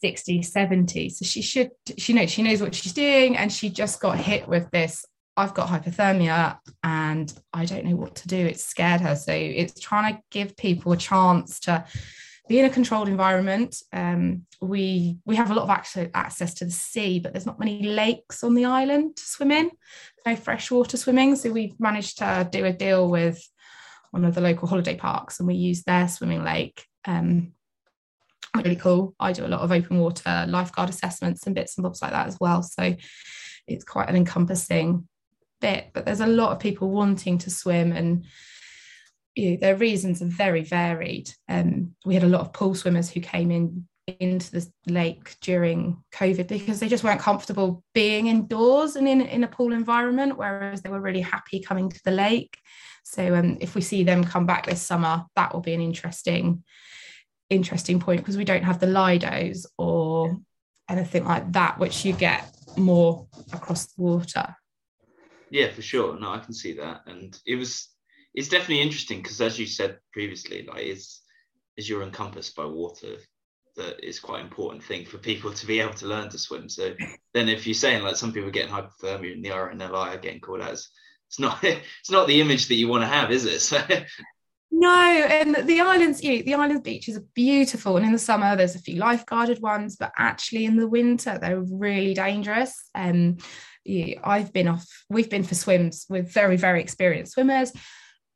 60 0.00 0.42
70 0.42 1.08
so 1.10 1.24
she 1.24 1.42
should 1.42 1.70
she 1.96 2.12
knows 2.12 2.30
she 2.30 2.42
knows 2.42 2.60
what 2.60 2.74
she's 2.74 2.92
doing 2.92 3.36
and 3.36 3.52
she 3.52 3.70
just 3.70 4.00
got 4.00 4.18
hit 4.18 4.48
with 4.48 4.70
this 4.70 5.04
i've 5.36 5.54
got 5.54 5.68
hypothermia 5.68 6.58
and 6.82 7.32
i 7.52 7.64
don't 7.64 7.84
know 7.84 7.96
what 7.96 8.16
to 8.16 8.28
do. 8.28 8.36
It 8.36 8.60
scared 8.60 9.00
her. 9.00 9.16
So 9.16 9.32
it's 9.32 9.78
trying 9.80 10.14
to 10.14 10.22
give 10.30 10.56
people 10.56 10.92
a 10.92 10.96
chance 10.96 11.60
to 11.60 11.84
be 12.48 12.58
in 12.58 12.64
a 12.64 12.70
controlled 12.70 13.08
environment. 13.08 13.76
Um, 13.92 14.46
we 14.60 15.18
we 15.24 15.36
have 15.36 15.50
a 15.50 15.54
lot 15.54 15.64
of 15.64 16.10
access, 16.14 16.54
to 16.54 16.64
the 16.64 16.70
sea 16.70 17.18
but 17.18 17.32
there's 17.32 17.46
not 17.46 17.58
many 17.58 17.82
lakes 17.82 18.44
on 18.44 18.54
the 18.54 18.64
island 18.64 19.16
to 19.16 19.22
swim 19.22 19.50
in. 19.50 19.70
No 20.24 20.36
freshwater 20.36 20.96
swimming. 20.96 21.36
So 21.36 21.50
we've 21.50 21.78
managed 21.78 22.18
to 22.18 22.48
do 22.50 22.64
a 22.64 22.72
deal 22.72 23.08
with 23.08 23.42
one 24.10 24.24
of 24.24 24.34
the 24.34 24.40
local 24.40 24.68
holiday 24.68 24.96
parks 24.96 25.38
and 25.40 25.46
we 25.46 25.54
use 25.54 25.82
their 25.82 26.08
swimming 26.08 26.44
lake 26.44 26.86
um, 27.04 27.52
really 28.64 28.76
cool. 28.76 29.14
I 29.20 29.32
do 29.32 29.46
a 29.46 29.48
lot 29.48 29.60
of 29.60 29.72
open 29.72 29.98
water 29.98 30.46
lifeguard 30.48 30.90
assessments 30.90 31.46
and 31.46 31.54
bits 31.54 31.76
and 31.76 31.82
bobs 31.82 32.02
like 32.02 32.12
that 32.12 32.26
as 32.26 32.38
well. 32.40 32.62
So 32.62 32.94
it's 33.66 33.84
quite 33.84 34.08
an 34.08 34.16
encompassing 34.16 35.08
bit. 35.60 35.90
But 35.92 36.06
there's 36.06 36.20
a 36.20 36.26
lot 36.26 36.52
of 36.52 36.60
people 36.60 36.90
wanting 36.90 37.38
to 37.38 37.50
swim 37.50 37.92
and 37.92 38.24
you 39.34 39.50
know, 39.50 39.56
their 39.58 39.76
reasons 39.76 40.22
are 40.22 40.26
very 40.26 40.62
varied. 40.62 41.30
Um, 41.48 41.94
we 42.04 42.14
had 42.14 42.24
a 42.24 42.28
lot 42.28 42.40
of 42.40 42.52
pool 42.52 42.74
swimmers 42.74 43.10
who 43.10 43.20
came 43.20 43.50
in 43.50 43.86
into 44.20 44.52
the 44.52 44.66
lake 44.86 45.34
during 45.40 46.02
COVID 46.14 46.46
because 46.46 46.78
they 46.78 46.88
just 46.88 47.02
weren't 47.02 47.20
comfortable 47.20 47.82
being 47.92 48.28
indoors 48.28 48.94
and 48.96 49.08
in, 49.08 49.20
in 49.20 49.44
a 49.44 49.48
pool 49.48 49.72
environment, 49.72 50.38
whereas 50.38 50.82
they 50.82 50.90
were 50.90 51.00
really 51.00 51.20
happy 51.20 51.60
coming 51.60 51.90
to 51.90 52.00
the 52.04 52.12
lake. 52.12 52.56
So 53.04 53.34
um, 53.34 53.58
if 53.60 53.74
we 53.74 53.80
see 53.80 54.04
them 54.04 54.24
come 54.24 54.46
back 54.46 54.66
this 54.66 54.82
summer, 54.82 55.24
that 55.34 55.52
will 55.52 55.60
be 55.60 55.74
an 55.74 55.80
interesting 55.80 56.64
interesting 57.50 58.00
point 58.00 58.20
because 58.20 58.36
we 58.36 58.44
don't 58.44 58.64
have 58.64 58.80
the 58.80 58.86
lidos 58.86 59.66
or 59.78 60.38
anything 60.88 61.24
like 61.24 61.52
that, 61.52 61.78
which 61.78 62.04
you 62.04 62.12
get 62.12 62.50
more 62.76 63.26
across 63.52 63.86
the 63.86 64.02
water. 64.02 64.56
Yeah, 65.50 65.70
for 65.70 65.82
sure. 65.82 66.18
No, 66.18 66.30
I 66.30 66.38
can 66.38 66.54
see 66.54 66.74
that, 66.74 67.02
and 67.06 67.38
it 67.46 67.56
was 67.56 67.88
it's 68.34 68.48
definitely 68.48 68.82
interesting 68.82 69.22
because, 69.22 69.40
as 69.40 69.58
you 69.58 69.66
said 69.66 69.98
previously, 70.12 70.66
like 70.68 70.82
it's 70.82 71.22
as 71.78 71.88
you're 71.88 72.02
encompassed 72.02 72.56
by 72.56 72.64
water, 72.64 73.16
that 73.76 74.02
is 74.06 74.18
quite 74.18 74.40
an 74.40 74.46
important 74.46 74.82
thing 74.82 75.04
for 75.04 75.18
people 75.18 75.52
to 75.52 75.66
be 75.66 75.80
able 75.80 75.94
to 75.94 76.06
learn 76.06 76.28
to 76.30 76.38
swim. 76.38 76.68
So 76.68 76.94
then, 77.32 77.48
if 77.48 77.66
you're 77.66 77.74
saying 77.74 78.02
like 78.02 78.16
some 78.16 78.32
people 78.32 78.48
are 78.48 78.52
getting 78.52 78.72
hypothermia 78.72 79.32
and 79.32 79.44
the 79.44 79.50
RNLI 79.50 80.14
are 80.14 80.18
getting 80.18 80.40
called 80.40 80.62
out, 80.62 80.72
it's 80.72 81.38
not 81.38 81.62
it's 81.64 82.10
not 82.10 82.26
the 82.26 82.40
image 82.40 82.68
that 82.68 82.74
you 82.74 82.88
want 82.88 83.02
to 83.02 83.08
have, 83.08 83.30
is 83.30 83.44
it? 83.44 83.60
So 83.86 84.04
no, 84.70 84.90
and 84.90 85.66
the 85.66 85.80
islands, 85.80 86.22
you 86.22 86.36
know, 86.36 86.42
the 86.42 86.54
island 86.54 86.82
beaches 86.82 87.16
are 87.16 87.24
beautiful. 87.34 87.96
And 87.96 88.04
in 88.04 88.12
the 88.12 88.18
summer, 88.18 88.56
there's 88.56 88.74
a 88.74 88.80
few 88.80 89.00
lifeguarded 89.00 89.60
ones, 89.60 89.96
but 89.96 90.12
actually 90.18 90.64
in 90.64 90.76
the 90.76 90.88
winter, 90.88 91.38
they're 91.40 91.60
really 91.60 92.14
dangerous. 92.14 92.90
And 92.94 93.40
um, 93.40 93.46
yeah, 93.84 94.20
I've 94.24 94.52
been 94.52 94.68
off, 94.68 94.86
we've 95.08 95.30
been 95.30 95.44
for 95.44 95.54
swims 95.54 96.06
with 96.08 96.32
very, 96.32 96.56
very 96.56 96.80
experienced 96.80 97.32
swimmers, 97.32 97.72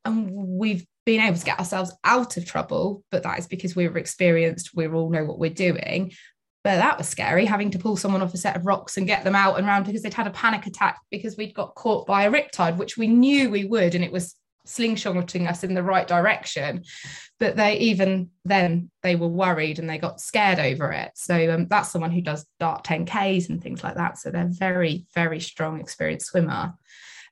and 0.05 0.31
we've 0.31 0.85
been 1.05 1.21
able 1.21 1.37
to 1.37 1.45
get 1.45 1.59
ourselves 1.59 1.93
out 2.03 2.37
of 2.37 2.45
trouble. 2.45 3.03
But 3.11 3.23
that 3.23 3.39
is 3.39 3.47
because 3.47 3.75
we 3.75 3.87
were 3.87 3.97
experienced, 3.97 4.71
we 4.73 4.87
all 4.87 5.09
know 5.09 5.25
what 5.25 5.39
we're 5.39 5.49
doing. 5.49 6.13
But 6.63 6.77
that 6.77 6.97
was 6.97 7.07
scary 7.07 7.45
having 7.45 7.71
to 7.71 7.79
pull 7.79 7.97
someone 7.97 8.21
off 8.21 8.35
a 8.35 8.37
set 8.37 8.55
of 8.55 8.65
rocks 8.67 8.95
and 8.95 9.07
get 9.07 9.23
them 9.23 9.35
out 9.35 9.57
and 9.57 9.65
round 9.65 9.85
because 9.85 10.03
they'd 10.03 10.13
had 10.13 10.27
a 10.27 10.31
panic 10.31 10.67
attack 10.67 10.99
because 11.09 11.35
we'd 11.35 11.55
got 11.55 11.73
caught 11.75 12.05
by 12.05 12.23
a 12.23 12.31
riptide, 12.31 12.77
which 12.77 12.97
we 12.97 13.07
knew 13.07 13.49
we 13.49 13.65
would. 13.65 13.95
And 13.95 14.03
it 14.03 14.11
was 14.11 14.35
slingshotting 14.67 15.49
us 15.49 15.63
in 15.63 15.73
the 15.73 15.83
right 15.83 16.07
direction. 16.07 16.83
But 17.39 17.55
they 17.55 17.77
even 17.77 18.29
then 18.45 18.91
they 19.03 19.15
were 19.15 19.27
worried 19.27 19.79
and 19.79 19.89
they 19.89 19.97
got 19.97 20.21
scared 20.21 20.59
over 20.59 20.91
it. 20.91 21.11
So 21.15 21.53
um, 21.53 21.67
that's 21.67 21.91
someone 21.91 22.11
who 22.11 22.21
does 22.21 22.45
Dart 22.59 22.83
10ks 22.83 23.49
and 23.49 23.61
things 23.61 23.83
like 23.83 23.95
that. 23.95 24.17
So 24.17 24.29
they're 24.29 24.49
very 24.49 25.05
very 25.13 25.39
strong 25.39 25.79
experienced 25.79 26.27
swimmer. 26.27 26.73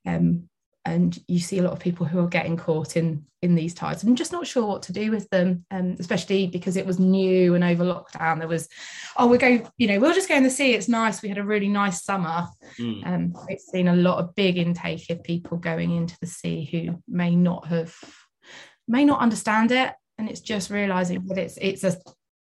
Um, 0.05 0.50
and 0.86 1.19
you 1.27 1.39
see 1.39 1.59
a 1.59 1.63
lot 1.63 1.74
of 1.74 1.79
people 1.79 2.05
who 2.05 2.19
are 2.19 2.27
getting 2.27 2.57
caught 2.57 2.95
in 2.95 3.25
in 3.41 3.55
these 3.55 3.74
tides 3.74 4.03
and 4.03 4.17
just 4.17 4.33
not 4.33 4.45
sure 4.45 4.65
what 4.65 4.81
to 4.83 4.91
do 4.91 5.12
with 5.12 5.29
them 5.29 5.65
um, 5.71 5.95
especially 6.00 6.48
because 6.48 6.75
it 6.75 6.86
was 6.86 7.00
new 7.00 7.55
and 7.55 7.63
over 7.63 7.86
lockdown 7.86 8.38
there 8.38 8.50
was 8.50 8.67
oh 9.17 9.27
we're 9.27 9.38
going 9.38 9.65
you 9.77 9.88
know 9.88 9.98
we'll 9.98 10.13
just 10.13 10.27
go 10.27 10.36
in 10.36 10.43
the 10.43 10.50
sea 10.50 10.74
it's 10.74 10.89
nice 10.89 11.21
we 11.21 11.29
had 11.29 11.38
a 11.38 11.43
really 11.43 11.69
nice 11.69 12.03
summer. 12.03 12.48
Mm. 12.77 13.07
um, 13.07 13.33
we've 13.48 13.59
seen 13.59 13.88
a 13.88 13.95
lot 13.95 14.19
of 14.19 14.36
big 14.36 14.57
intake 14.57 15.09
of 15.09 15.24
people 15.24 15.57
going 15.57 15.91
into 15.91 16.17
the 16.19 16.27
sea 16.27 16.67
who 16.69 17.01
may 17.07 17.33
not 17.36 17.67
have 17.67 17.95
may 18.88 19.05
not 19.05 19.21
understand 19.21 19.71
it 19.71 19.93
and 20.17 20.29
it's 20.29 20.41
just 20.41 20.69
realizing 20.69 21.25
that 21.27 21.38
it's 21.38 21.57
it's 21.62 21.83
a 21.83 21.98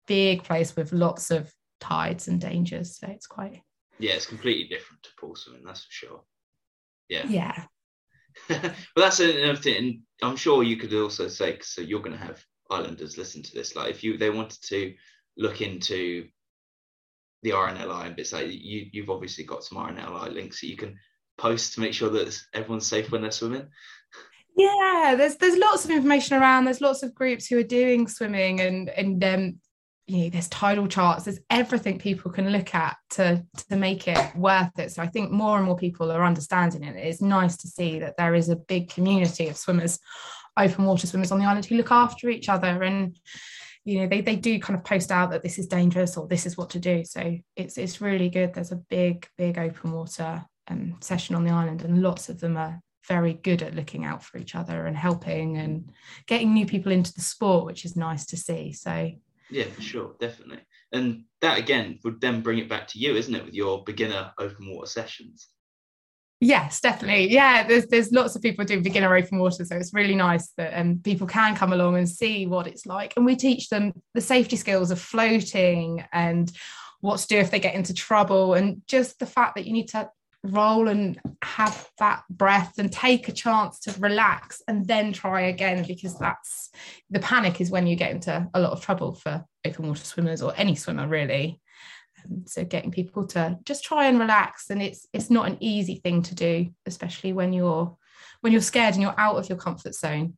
big 0.08 0.44
place 0.44 0.76
with 0.76 0.94
lots 0.94 1.30
of 1.30 1.52
tides 1.82 2.30
and 2.30 2.40
dangers 2.40 2.98
so 2.98 3.08
it's 3.08 3.28
quite 3.28 3.62
yeah 4.00 4.14
it's 4.14 4.26
completely 4.26 4.68
different 4.70 5.04
to 5.04 5.10
Portsmouth 5.20 5.62
that's 5.66 5.84
for 5.84 5.92
sure. 5.92 6.22
Yeah. 7.10 7.26
Yeah 7.28 7.66
but 8.50 8.76
that's 8.96 9.20
another 9.20 9.56
thing. 9.56 9.76
And 9.76 10.00
I'm 10.22 10.36
sure 10.36 10.64
you 10.64 10.78
could 10.78 10.94
also 10.94 11.28
say, 11.28 11.60
so 11.62 11.82
you're 11.82 12.02
going 12.02 12.18
to 12.18 12.24
have 12.24 12.44
islanders 12.70 13.18
listen 13.18 13.44
to 13.44 13.54
this. 13.54 13.76
Like 13.76 13.90
if 13.90 14.04
you 14.04 14.18
they 14.18 14.30
wanted 14.30 14.62
to 14.64 14.94
look 15.38 15.62
into 15.62 16.28
the 17.44 17.52
RNLI 17.52 18.08
and 18.08 18.16
bits 18.16 18.34
like 18.34 18.48
you 18.50 18.88
you've 18.92 19.10
obviously 19.10 19.44
got 19.44 19.64
some 19.64 19.78
RNLI 19.78 20.34
links 20.34 20.62
that 20.62 20.68
you 20.68 20.78
can 20.78 20.98
post 21.38 21.74
to 21.74 21.82
make 21.82 21.94
sure 21.94 22.10
that 22.10 22.38
everyone's 22.54 22.88
safe 22.88 23.12
when 23.12 23.22
they're 23.22 23.32
swimming. 23.32 23.68
Yeah, 24.58 25.16
there's 25.18 25.36
there's 25.36 25.58
lots 25.58 25.86
of 25.86 25.92
information 25.92 26.38
around. 26.38 26.66
There's 26.66 26.82
lots 26.82 27.04
of 27.04 27.14
groups 27.14 27.48
who 27.48 27.58
are 27.58 27.64
doing 27.64 28.08
swimming 28.08 28.62
and 28.62 28.90
and 28.90 29.24
um, 29.24 29.60
you 30.08 30.24
know 30.24 30.30
there's 30.30 30.48
tidal 30.50 30.88
charts 30.88 31.24
there's 31.24 31.40
everything 31.50 31.98
people 31.98 32.32
can 32.32 32.50
look 32.50 32.76
at 32.76 32.96
to 33.10 33.44
to 33.70 33.76
make 33.76 34.08
it 34.08 34.36
worth 34.36 34.78
it. 34.78 34.92
So 34.92 35.02
i 35.02 35.08
think 35.08 35.32
more 35.32 35.58
and 35.58 35.66
more 35.66 35.78
people 35.78 36.12
are 36.12 36.24
understanding 36.24 36.84
it. 36.84 36.96
It's 36.96 37.22
nice 37.22 37.58
to 37.58 37.68
see 37.68 38.00
that 38.00 38.18
there 38.18 38.36
is 38.36 38.50
a 38.50 38.56
big 38.56 38.90
community 38.90 39.48
of 39.48 39.58
swimmers 39.58 40.00
open 40.58 40.86
water 40.86 41.08
swimmers 41.08 41.32
on 41.32 41.40
the 41.40 41.46
island 41.46 41.66
who 41.66 41.76
look 41.76 41.92
after 41.92 42.30
each 42.30 42.50
other. 42.50 42.84
And 42.84 43.18
you 43.84 44.00
know 44.00 44.08
they, 44.08 44.22
they 44.22 44.36
do 44.36 44.60
kind 44.60 44.78
of 44.78 44.84
post 44.84 45.12
out 45.12 45.30
that 45.32 45.44
this 45.44 45.60
is 45.60 45.68
dangerous 45.68 46.18
or 46.18 46.28
this 46.28 46.46
is 46.46 46.58
what 46.58 46.72
to 46.72 46.80
do. 46.80 47.04
So 47.06 47.38
it's 47.56 47.78
it's 47.78 48.02
really 48.02 48.30
good. 48.30 48.54
There's 48.54 48.72
a 48.72 48.78
big 48.90 49.28
big 49.38 49.58
open 49.58 49.92
water 49.92 50.44
um, 50.68 50.98
session 51.02 51.36
on 51.36 51.44
the 51.44 51.52
island 51.52 51.84
and 51.84 52.02
lots 52.02 52.30
of 52.30 52.40
them 52.40 52.58
are 52.58 52.82
very 53.08 53.34
good 53.34 53.62
at 53.62 53.76
looking 53.76 54.04
out 54.04 54.24
for 54.24 54.40
each 54.40 54.56
other 54.56 54.88
and 54.88 54.98
helping 54.98 55.58
and 55.58 55.92
getting 56.26 56.56
new 56.56 56.66
people 56.66 56.92
into 56.92 57.14
the 57.14 57.22
sport 57.22 57.66
which 57.66 57.86
is 57.86 57.96
nice 57.96 58.26
to 58.28 58.38
see. 58.38 58.74
So 58.74 59.12
yeah, 59.50 59.66
for 59.66 59.82
sure, 59.82 60.16
definitely. 60.20 60.60
And 60.92 61.26
that 61.42 61.58
again 61.58 62.00
would 62.04 62.22
then 62.22 62.42
bring 62.42 62.60
it 62.60 62.70
back 62.70 62.88
to 62.90 63.00
you, 63.00 63.16
isn't 63.16 63.36
it, 63.36 63.46
with 63.46 63.54
your 63.54 63.84
beginner 63.84 64.32
open 64.40 64.72
water 64.72 64.88
sessions? 64.88 65.48
Yes, 66.42 66.82
definitely. 66.82 67.32
Yeah, 67.32 67.66
there's 67.66 67.88
there's 67.88 68.12
lots 68.12 68.36
of 68.36 68.42
people 68.42 68.66
doing 68.66 68.84
beginner 68.84 69.16
open 69.16 69.40
water, 69.40 69.64
so 69.64 69.76
it's 69.78 69.94
really 69.94 70.16
nice 70.16 70.52
that 70.58 70.78
um, 70.80 71.00
people 71.04 71.28
can 71.28 71.56
come 71.56 71.72
along 71.72 71.98
and 71.98 72.08
see 72.08 72.46
what 72.46 72.68
it's 72.68 72.86
like, 72.86 73.14
and 73.16 73.26
we 73.26 73.36
teach 73.36 73.70
them 73.70 73.94
the 74.14 74.22
safety 74.22 74.56
skills 74.56 74.92
of 74.92 75.00
floating 75.00 76.04
and 76.12 76.52
what 77.00 77.20
to 77.20 77.28
do 77.28 77.38
if 77.38 77.52
they 77.52 77.60
get 77.60 77.76
into 77.76 77.94
trouble, 77.94 78.54
and 78.54 78.82
just 78.86 79.18
the 79.20 79.26
fact 79.26 79.56
that 79.56 79.66
you 79.66 79.74
need 79.74 79.88
to 79.90 80.10
roll 80.52 80.88
and 80.88 81.20
have 81.44 81.90
that 82.00 82.24
breath 82.30 82.74
and 82.78 82.92
take 82.92 83.28
a 83.28 83.32
chance 83.32 83.80
to 83.82 84.00
relax 84.00 84.62
and 84.68 84.88
then 84.88 85.14
try 85.14 85.42
again 85.42 85.86
because 85.88 86.18
that's 86.18 86.70
the 87.10 87.20
panic 87.20 87.62
is 87.62 87.72
when 87.72 87.88
you 87.88 87.96
get 87.96 88.12
into 88.12 88.48
a 88.54 88.60
lot 88.60 88.72
of 88.72 88.82
trouble 88.82 89.16
for 89.16 89.46
open 89.66 89.88
water 89.88 90.04
swimmers 90.04 90.42
or 90.42 90.54
any 90.58 90.76
swimmer 90.76 91.08
really. 91.08 91.60
Um, 92.24 92.44
so 92.46 92.64
getting 92.64 92.92
people 92.92 93.28
to 93.28 93.58
just 93.64 93.84
try 93.84 94.08
and 94.08 94.20
relax 94.20 94.70
and 94.70 94.82
it's 94.82 95.08
it's 95.14 95.30
not 95.30 95.48
an 95.48 95.58
easy 95.60 95.96
thing 95.96 96.22
to 96.24 96.36
do 96.36 96.68
especially 96.86 97.34
when 97.34 97.54
you're 97.54 97.98
when 98.42 98.52
you're 98.52 98.62
scared 98.62 98.94
and 98.94 99.02
you're 99.02 99.20
out 99.20 99.38
of 99.38 99.50
your 99.50 99.58
comfort 99.58 99.96
zone. 99.96 100.38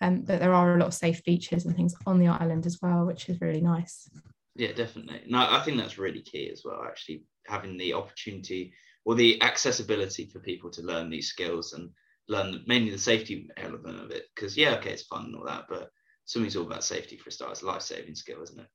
Um, 0.00 0.22
but 0.22 0.40
there 0.40 0.52
are 0.52 0.74
a 0.74 0.78
lot 0.78 0.88
of 0.88 0.94
safe 0.94 1.22
beaches 1.24 1.64
and 1.64 1.76
things 1.76 1.94
on 2.06 2.18
the 2.18 2.28
island 2.28 2.66
as 2.66 2.78
well 2.82 3.06
which 3.06 3.28
is 3.28 3.40
really 3.40 3.60
nice. 3.60 4.08
Yeah 4.54 4.72
definitely. 4.72 5.22
No 5.26 5.46
i 5.50 5.60
think 5.60 5.78
that's 5.78 5.98
really 5.98 6.22
key 6.22 6.50
as 6.50 6.62
well 6.64 6.82
actually 6.86 7.24
having 7.46 7.76
the 7.76 7.92
opportunity 7.92 8.72
or 9.04 9.14
the 9.14 9.40
accessibility 9.42 10.26
for 10.26 10.38
people 10.40 10.70
to 10.70 10.82
learn 10.82 11.10
these 11.10 11.28
skills 11.28 11.72
and 11.72 11.90
learn 12.28 12.62
mainly 12.66 12.90
the 12.90 12.98
safety 12.98 13.48
element 13.56 14.00
of 14.00 14.10
it. 14.10 14.24
Because 14.34 14.56
yeah, 14.56 14.74
okay, 14.76 14.92
it's 14.92 15.02
fun 15.02 15.26
and 15.26 15.36
all 15.36 15.44
that, 15.46 15.64
but 15.68 15.90
swimming's 16.24 16.56
all 16.56 16.66
about 16.66 16.84
safety 16.84 17.16
for 17.16 17.28
a 17.28 17.32
start. 17.32 17.52
It's 17.52 17.62
a 17.62 17.66
life-saving 17.66 18.14
skill, 18.14 18.42
isn't 18.42 18.60
it? 18.60 18.66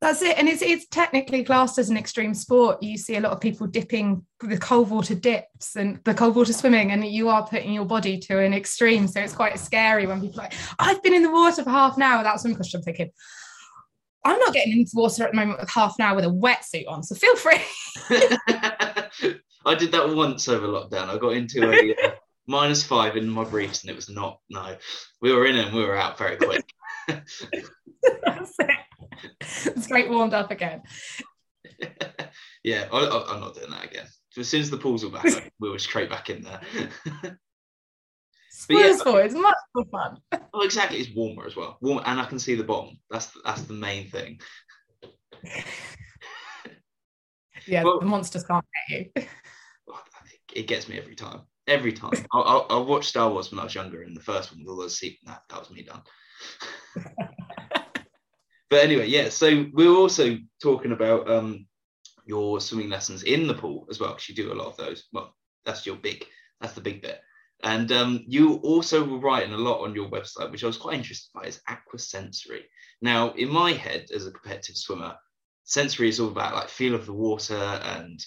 That's 0.00 0.20
it, 0.20 0.36
and 0.36 0.48
it's 0.48 0.62
it's 0.62 0.88
technically 0.88 1.44
classed 1.44 1.78
as 1.78 1.88
an 1.88 1.96
extreme 1.96 2.34
sport. 2.34 2.82
You 2.82 2.98
see 2.98 3.14
a 3.14 3.20
lot 3.20 3.30
of 3.30 3.40
people 3.40 3.68
dipping 3.68 4.26
the 4.40 4.58
cold 4.58 4.90
water 4.90 5.14
dips 5.14 5.76
and 5.76 6.00
the 6.02 6.12
cold 6.12 6.34
water 6.34 6.52
swimming, 6.52 6.90
and 6.90 7.06
you 7.06 7.28
are 7.28 7.46
putting 7.46 7.72
your 7.72 7.84
body 7.84 8.18
to 8.18 8.40
an 8.40 8.52
extreme. 8.52 9.06
So 9.06 9.20
it's 9.20 9.32
quite 9.32 9.56
scary 9.60 10.08
when 10.08 10.20
people 10.20 10.40
are 10.40 10.44
like, 10.44 10.54
"I've 10.80 11.00
been 11.04 11.14
in 11.14 11.22
the 11.22 11.30
water 11.30 11.62
for 11.62 11.70
half 11.70 11.96
an 11.96 12.02
hour 12.02 12.18
without 12.18 12.40
swimming 12.40 12.56
costume." 12.56 12.80
I'm 12.80 12.84
thinking, 12.84 13.10
I'm 14.24 14.40
not 14.40 14.52
getting 14.52 14.72
into 14.72 14.90
water 14.94 15.22
at 15.22 15.30
the 15.30 15.36
moment 15.36 15.60
with 15.60 15.70
half 15.70 15.94
an 16.00 16.04
hour 16.04 16.16
with 16.16 16.24
a 16.24 16.28
wetsuit 16.28 16.88
on, 16.88 17.04
so 17.04 17.14
feel 17.14 17.36
free. 17.36 17.60
I 19.64 19.74
did 19.74 19.92
that 19.92 20.14
once 20.14 20.48
over 20.48 20.66
lockdown. 20.66 21.08
I 21.08 21.18
got 21.18 21.34
into 21.34 21.70
a 21.70 21.94
uh, 21.94 22.10
minus 22.46 22.82
five 22.82 23.16
in 23.16 23.28
my 23.28 23.44
briefs, 23.44 23.82
and 23.82 23.90
it 23.90 23.96
was 23.96 24.08
not. 24.08 24.40
No, 24.50 24.76
we 25.20 25.32
were 25.32 25.46
in 25.46 25.56
and 25.56 25.74
we 25.74 25.84
were 25.84 25.96
out 25.96 26.18
very 26.18 26.36
quick. 26.36 26.64
That's 27.08 28.56
it. 28.58 29.82
Straight 29.82 30.10
warmed 30.10 30.34
up 30.34 30.50
again. 30.50 30.82
yeah, 32.64 32.86
I, 32.92 33.34
am 33.34 33.40
not 33.40 33.54
doing 33.54 33.70
that 33.70 33.84
again. 33.84 34.06
As 34.36 34.48
soon 34.48 34.60
as 34.62 34.70
the 34.70 34.78
pools 34.78 35.04
were 35.04 35.10
back, 35.10 35.52
we 35.60 35.70
were 35.70 35.78
straight 35.78 36.08
back 36.08 36.30
in 36.30 36.42
there. 36.42 36.60
yeah, 38.68 38.94
it's 38.94 39.34
much 39.34 39.54
more 39.74 39.84
fun. 39.90 40.18
Oh, 40.54 40.62
exactly. 40.62 40.98
It's 40.98 41.14
warmer 41.14 41.46
as 41.46 41.54
well. 41.54 41.76
Warm, 41.80 42.02
and 42.06 42.18
I 42.18 42.24
can 42.24 42.38
see 42.38 42.54
the 42.54 42.64
bottom. 42.64 42.98
That's 43.10 43.30
that's 43.44 43.62
the 43.62 43.74
main 43.74 44.08
thing. 44.08 44.40
yeah, 47.66 47.84
well, 47.84 48.00
the 48.00 48.06
monsters 48.06 48.44
can't 48.44 48.64
get 48.88 49.12
you. 49.16 49.24
It 50.54 50.66
gets 50.66 50.88
me 50.88 50.98
every 50.98 51.14
time. 51.14 51.40
Every 51.66 51.92
time. 51.92 52.12
I, 52.32 52.38
I, 52.38 52.56
I 52.76 52.78
watched 52.78 53.08
Star 53.08 53.30
Wars 53.30 53.50
when 53.50 53.60
I 53.60 53.64
was 53.64 53.74
younger, 53.74 54.02
and 54.02 54.16
the 54.16 54.20
first 54.20 54.50
one 54.50 54.60
with 54.60 54.68
all 54.68 54.76
those 54.76 54.98
sequels, 54.98 55.20
that, 55.26 55.42
that 55.48 55.58
was 55.58 55.70
me 55.70 55.82
done. 55.82 56.02
but 58.70 58.84
anyway, 58.84 59.06
yeah. 59.06 59.28
So 59.28 59.66
we 59.72 59.86
are 59.86 59.94
also 59.94 60.38
talking 60.60 60.92
about 60.92 61.30
um, 61.30 61.66
your 62.26 62.60
swimming 62.60 62.90
lessons 62.90 63.22
in 63.22 63.46
the 63.46 63.54
pool 63.54 63.86
as 63.90 64.00
well, 64.00 64.10
because 64.10 64.28
you 64.28 64.34
do 64.34 64.52
a 64.52 64.54
lot 64.54 64.68
of 64.68 64.76
those. 64.76 65.04
Well, 65.12 65.34
that's 65.64 65.86
your 65.86 65.96
big. 65.96 66.26
That's 66.60 66.74
the 66.74 66.80
big 66.80 67.02
bit. 67.02 67.20
And 67.64 67.92
um, 67.92 68.24
you 68.26 68.54
also 68.56 69.04
were 69.04 69.18
writing 69.18 69.52
a 69.54 69.58
lot 69.58 69.82
on 69.82 69.94
your 69.94 70.08
website, 70.08 70.50
which 70.50 70.64
I 70.64 70.66
was 70.66 70.76
quite 70.76 70.96
interested 70.96 71.30
by, 71.32 71.42
is 71.42 71.60
aquasensory. 71.68 72.62
Now, 73.00 73.30
in 73.32 73.48
my 73.48 73.72
head, 73.72 74.06
as 74.12 74.26
a 74.26 74.32
competitive 74.32 74.76
swimmer, 74.76 75.14
sensory 75.64 76.08
is 76.08 76.18
all 76.18 76.28
about 76.28 76.54
like 76.54 76.68
feel 76.68 76.94
of 76.94 77.06
the 77.06 77.12
water 77.12 77.54
and 77.54 78.20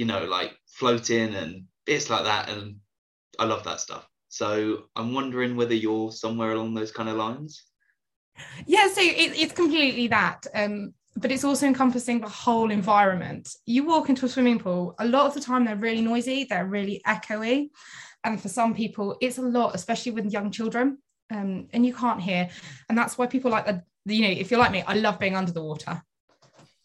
you 0.00 0.06
know 0.06 0.24
like 0.24 0.52
floating 0.78 1.34
and 1.34 1.64
bits 1.86 2.08
like 2.10 2.24
that, 2.24 2.48
and 2.48 2.76
I 3.38 3.44
love 3.44 3.64
that 3.64 3.80
stuff. 3.80 4.06
So 4.28 4.84
I'm 4.96 5.12
wondering 5.12 5.56
whether 5.56 5.74
you're 5.74 6.12
somewhere 6.12 6.52
along 6.52 6.74
those 6.74 6.92
kind 6.92 7.08
of 7.08 7.16
lines. 7.16 7.64
Yeah, 8.66 8.88
so 8.88 9.00
it, 9.02 9.32
it's 9.42 9.52
completely 9.52 10.06
that. 10.08 10.46
Um, 10.54 10.94
but 11.16 11.32
it's 11.32 11.44
also 11.44 11.66
encompassing 11.66 12.20
the 12.20 12.28
whole 12.28 12.70
environment. 12.70 13.44
You 13.66 13.84
walk 13.84 14.08
into 14.08 14.24
a 14.26 14.28
swimming 14.28 14.60
pool, 14.60 14.94
a 14.98 15.06
lot 15.06 15.26
of 15.26 15.34
the 15.34 15.40
time 15.40 15.64
they're 15.64 15.76
really 15.76 16.00
noisy, 16.00 16.46
they're 16.48 16.66
really 16.66 17.02
echoey 17.06 17.68
and 18.24 18.40
for 18.40 18.48
some 18.48 18.74
people 18.74 19.16
it's 19.20 19.38
a 19.38 19.42
lot 19.42 19.74
especially 19.74 20.12
with 20.12 20.32
young 20.32 20.50
children 20.50 20.98
um, 21.32 21.68
and 21.72 21.86
you 21.86 21.94
can't 21.94 22.20
hear 22.20 22.48
and 22.88 22.98
that's 22.98 23.16
why 23.16 23.26
people 23.26 23.50
like 23.50 23.66
the 23.66 23.82
you 24.06 24.22
know 24.22 24.30
if 24.30 24.50
you're 24.50 24.60
like 24.60 24.72
me 24.72 24.82
i 24.86 24.94
love 24.94 25.18
being 25.18 25.36
under 25.36 25.52
the 25.52 25.62
water 25.62 26.02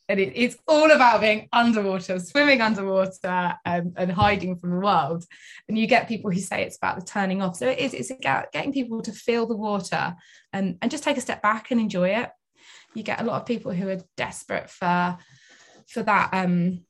and 0.08 0.20
it, 0.20 0.34
it's 0.36 0.58
all 0.68 0.92
about 0.92 1.22
being 1.22 1.48
underwater 1.52 2.20
swimming 2.20 2.62
underwater 2.62 3.54
um, 3.66 3.94
and 3.98 4.12
hiding 4.12 4.58
from 4.58 4.72
the 4.72 4.80
world 4.80 5.26
and 5.68 5.78
you 5.78 5.88
get 5.88 6.08
people 6.08 6.32
who 6.32 6.40
say 6.40 6.64
it's 6.64 6.78
about 6.78 7.00
the 7.00 7.06
turning 7.06 7.42
off 7.42 7.56
so 7.56 7.68
it 7.68 7.80
is 7.80 7.94
it's 7.94 8.12
about 8.12 8.52
getting 8.52 8.74
people 8.74 9.02
to 9.02 9.12
feel 9.12 9.46
the 9.46 9.56
water 9.56 10.16
and, 10.54 10.78
and 10.82 10.92
just 10.92 11.04
take 11.04 11.18
a 11.18 11.22
step 11.22 11.42
back 11.42 11.72
and 11.72 11.80
enjoy 11.80 12.10
it 12.10 12.30
you 12.94 13.04
get 13.04 13.22
a 13.22 13.24
lot 13.24 13.42
of 13.42 13.48
people 13.48 13.72
who 13.72 13.90
are 13.90 14.02
desperate 14.16 14.70
for 14.70 15.18
for 15.88 16.04
that 16.04 16.30
um 16.34 16.82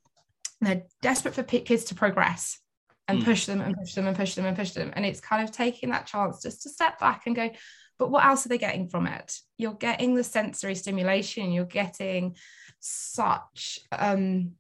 they're 0.61 0.83
desperate 1.01 1.33
for 1.33 1.43
kids 1.43 1.85
to 1.85 1.95
progress 1.95 2.59
and 3.07 3.21
mm. 3.21 3.25
push 3.25 3.45
them 3.45 3.61
and 3.61 3.75
push 3.75 3.93
them 3.93 4.07
and 4.07 4.17
push 4.17 4.35
them 4.35 4.45
and 4.45 4.57
push 4.57 4.71
them. 4.71 4.91
And 4.95 5.05
it's 5.05 5.19
kind 5.19 5.43
of 5.43 5.51
taking 5.51 5.89
that 5.89 6.07
chance 6.07 6.41
just 6.41 6.63
to 6.63 6.69
step 6.69 6.99
back 6.99 7.23
and 7.25 7.35
go, 7.35 7.49
but 7.97 8.09
what 8.09 8.25
else 8.25 8.45
are 8.45 8.49
they 8.49 8.57
getting 8.57 8.89
from 8.89 9.07
it? 9.07 9.37
You're 9.57 9.73
getting 9.73 10.15
the 10.15 10.23
sensory 10.23 10.75
stimulation, 10.75 11.51
you're 11.51 11.65
getting 11.65 12.35
such 12.79 13.79
um, 13.91 14.51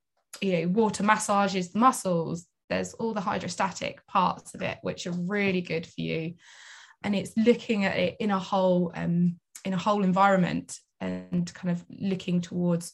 you 0.41 0.53
know, 0.53 0.67
water 0.69 1.03
massages 1.03 1.71
the 1.71 1.79
muscles. 1.79 2.45
There's 2.69 2.93
all 2.93 3.13
the 3.13 3.21
hydrostatic 3.21 4.05
parts 4.07 4.55
of 4.55 4.61
it, 4.61 4.79
which 4.81 5.05
are 5.07 5.11
really 5.11 5.61
good 5.61 5.85
for 5.85 6.01
you. 6.01 6.33
And 7.03 7.15
it's 7.15 7.37
looking 7.37 7.85
at 7.85 7.97
it 7.97 8.15
in 8.19 8.31
a 8.31 8.39
whole 8.39 8.91
um, 8.95 9.39
in 9.63 9.73
a 9.73 9.77
whole 9.77 10.03
environment 10.03 10.79
and 10.99 11.51
kind 11.53 11.71
of 11.71 11.83
looking 11.89 12.41
towards 12.41 12.93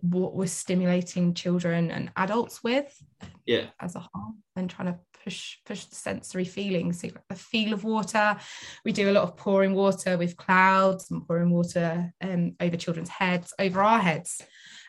what 0.00 0.34
we're 0.34 0.46
stimulating 0.46 1.34
children 1.34 1.90
and 1.90 2.10
adults 2.16 2.62
with 2.62 2.96
yeah. 3.44 3.66
as 3.80 3.94
a 3.96 4.00
whole 4.00 4.34
and 4.56 4.70
trying 4.70 4.92
to 4.92 4.98
push 5.24 5.56
push 5.66 5.84
the 5.86 5.94
sensory 5.96 6.44
feelings 6.44 7.00
so 7.00 7.08
the 7.28 7.34
feel 7.34 7.72
of 7.72 7.84
water. 7.84 8.36
We 8.84 8.92
do 8.92 9.10
a 9.10 9.12
lot 9.12 9.24
of 9.24 9.36
pouring 9.36 9.74
water 9.74 10.16
with 10.16 10.36
clouds 10.36 11.10
and 11.10 11.26
pouring 11.26 11.50
water 11.50 12.12
um, 12.20 12.54
over 12.60 12.76
children's 12.76 13.08
heads 13.08 13.52
over 13.58 13.82
our 13.82 13.98
heads. 13.98 14.42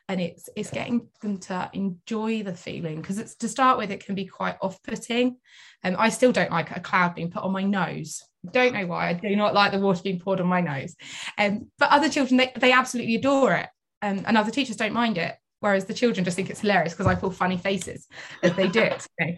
And 0.10 0.22
it's 0.22 0.48
it's 0.56 0.72
getting 0.72 1.10
them 1.22 1.38
to 1.40 1.70
enjoy 1.74 2.44
the 2.44 2.54
feeling 2.54 3.02
because 3.02 3.18
it's 3.18 3.36
to 3.38 3.50
start 3.50 3.78
with 3.78 3.92
it 3.92 4.06
can 4.06 4.16
be 4.16 4.26
quite 4.26 4.56
off-putting. 4.62 5.38
And 5.84 5.96
um, 5.96 6.02
I 6.02 6.10
still 6.10 6.32
don't 6.32 6.52
like 6.52 6.76
a 6.76 6.80
cloud 6.80 7.16
being 7.16 7.30
put 7.30 7.44
on 7.44 7.52
my 7.52 7.64
nose. 7.64 8.24
Don't 8.50 8.74
know 8.74 8.86
why. 8.86 9.10
I 9.10 9.14
do 9.14 9.36
not 9.36 9.54
like 9.54 9.74
the 9.74 9.80
water 9.80 10.02
being 10.04 10.20
poured 10.20 10.40
on 10.40 10.48
my 10.48 10.62
nose. 10.62 10.96
Um, 11.38 11.72
but 11.78 11.90
other 11.90 12.08
children 12.08 12.38
they, 12.38 12.54
they 12.56 12.72
absolutely 12.72 13.16
adore 13.16 13.54
it 13.56 13.68
um, 14.02 14.24
and 14.26 14.38
other 14.38 14.52
teachers 14.52 14.76
don't 14.76 14.94
mind 14.94 15.18
it 15.18 15.36
whereas 15.60 15.86
the 15.86 15.94
children 15.94 16.24
just 16.24 16.36
think 16.36 16.50
it's 16.50 16.62
hilarious 16.62 16.94
because 16.94 17.08
I 17.08 17.16
pull 17.16 17.32
funny 17.32 17.58
faces 17.58 18.08
as 18.44 18.56
they 18.56 18.68
do 18.68 18.82
it 18.82 19.08
you 19.20 19.26
know? 19.26 19.34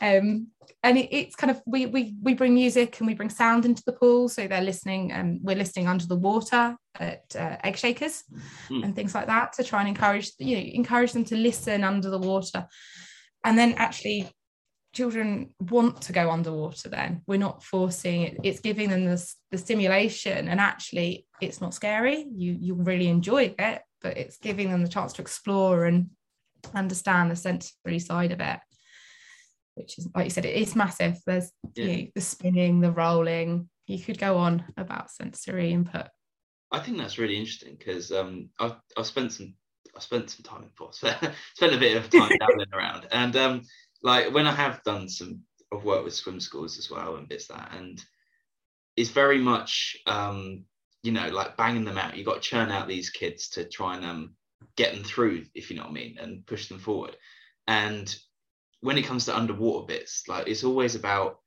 um, 0.00 0.46
and 0.82 0.96
it, 0.96 1.08
it's 1.10 1.36
kind 1.36 1.50
of 1.50 1.60
we 1.66 1.86
we 1.86 2.14
we 2.22 2.34
bring 2.34 2.54
music 2.54 2.98
and 2.98 3.06
we 3.06 3.14
bring 3.14 3.30
sound 3.30 3.64
into 3.64 3.82
the 3.84 3.92
pool 3.92 4.28
so 4.28 4.46
they're 4.46 4.62
listening 4.62 5.12
and 5.12 5.38
um, 5.38 5.40
we're 5.42 5.56
listening 5.56 5.88
under 5.88 6.06
the 6.06 6.16
water 6.16 6.76
at 6.98 7.24
uh, 7.36 7.56
egg 7.64 7.76
shakers 7.76 8.24
mm. 8.68 8.82
and 8.84 8.94
things 8.94 9.14
like 9.14 9.26
that 9.26 9.52
to 9.52 9.64
try 9.64 9.80
and 9.80 9.88
encourage 9.88 10.32
you 10.38 10.56
know 10.56 10.62
encourage 10.62 11.12
them 11.12 11.24
to 11.24 11.36
listen 11.36 11.84
under 11.84 12.10
the 12.10 12.18
water 12.18 12.66
and 13.44 13.58
then 13.58 13.74
actually 13.74 14.30
children 14.92 15.54
want 15.60 16.02
to 16.02 16.12
go 16.12 16.30
underwater 16.30 16.88
then 16.88 17.22
we're 17.26 17.38
not 17.38 17.62
forcing 17.62 18.22
it 18.22 18.36
it's 18.42 18.60
giving 18.60 18.90
them 18.90 19.04
the, 19.04 19.34
the 19.50 19.58
stimulation 19.58 20.48
and 20.48 20.60
actually 20.60 21.26
it's 21.40 21.60
not 21.60 21.74
scary 21.74 22.26
you 22.34 22.56
you 22.60 22.74
really 22.74 23.08
enjoy 23.08 23.54
it 23.58 23.82
but 24.02 24.16
it's 24.16 24.38
giving 24.38 24.70
them 24.70 24.82
the 24.82 24.88
chance 24.88 25.12
to 25.12 25.22
explore 25.22 25.84
and 25.84 26.10
understand 26.74 27.30
the 27.30 27.36
sensory 27.36 27.98
side 27.98 28.32
of 28.32 28.40
it 28.40 28.58
which 29.74 29.98
is 29.98 30.08
like 30.14 30.24
you 30.24 30.30
said, 30.30 30.44
it 30.44 30.56
is 30.56 30.76
massive. 30.76 31.18
There's 31.26 31.50
yeah. 31.74 31.84
you 31.84 31.92
know, 31.92 32.08
the 32.14 32.20
spinning, 32.20 32.80
the 32.80 32.92
rolling. 32.92 33.68
You 33.86 33.98
could 33.98 34.18
go 34.18 34.38
on 34.38 34.64
about 34.76 35.10
sensory 35.10 35.72
input. 35.72 36.06
I 36.70 36.78
think 36.78 36.98
that's 36.98 37.18
really 37.18 37.36
interesting 37.36 37.76
because 37.76 38.12
um, 38.12 38.50
I've, 38.60 38.76
I've 38.96 39.06
spent 39.06 39.32
some 39.32 39.54
I 39.96 40.00
spent 40.00 40.30
some 40.30 40.44
time 40.44 40.62
in 40.62 40.68
Port, 40.76 40.94
spent 40.94 41.34
a 41.62 41.78
bit 41.78 41.96
of 41.96 42.10
time 42.10 42.30
dabbling 42.38 42.72
around, 42.72 43.08
and 43.10 43.34
um, 43.36 43.62
like 44.02 44.32
when 44.32 44.46
I 44.46 44.52
have 44.52 44.82
done 44.82 45.08
some 45.08 45.40
of 45.72 45.84
work 45.84 46.04
with 46.04 46.14
swim 46.14 46.40
schools 46.40 46.78
as 46.78 46.90
well 46.90 47.16
and 47.16 47.28
bits 47.28 47.48
that, 47.48 47.72
and 47.76 48.02
it's 48.96 49.10
very 49.10 49.38
much 49.38 49.96
um, 50.06 50.64
you 51.02 51.12
know 51.12 51.28
like 51.28 51.56
banging 51.56 51.84
them 51.84 51.98
out. 51.98 52.16
You 52.16 52.24
got 52.24 52.42
to 52.42 52.48
churn 52.48 52.70
out 52.70 52.88
these 52.88 53.10
kids 53.10 53.50
to 53.50 53.64
try 53.64 53.96
and 53.96 54.04
um, 54.04 54.34
get 54.76 54.94
them 54.94 55.04
through, 55.04 55.44
if 55.54 55.70
you 55.70 55.76
know 55.76 55.82
what 55.82 55.90
I 55.90 55.94
mean, 55.94 56.18
and 56.20 56.46
push 56.46 56.68
them 56.68 56.78
forward. 56.78 57.16
And 57.66 58.14
when 58.80 58.98
it 58.98 59.04
comes 59.04 59.26
to 59.26 59.36
underwater 59.36 59.86
bits, 59.86 60.24
like 60.28 60.48
it's 60.48 60.64
always 60.64 60.94
about 60.94 61.40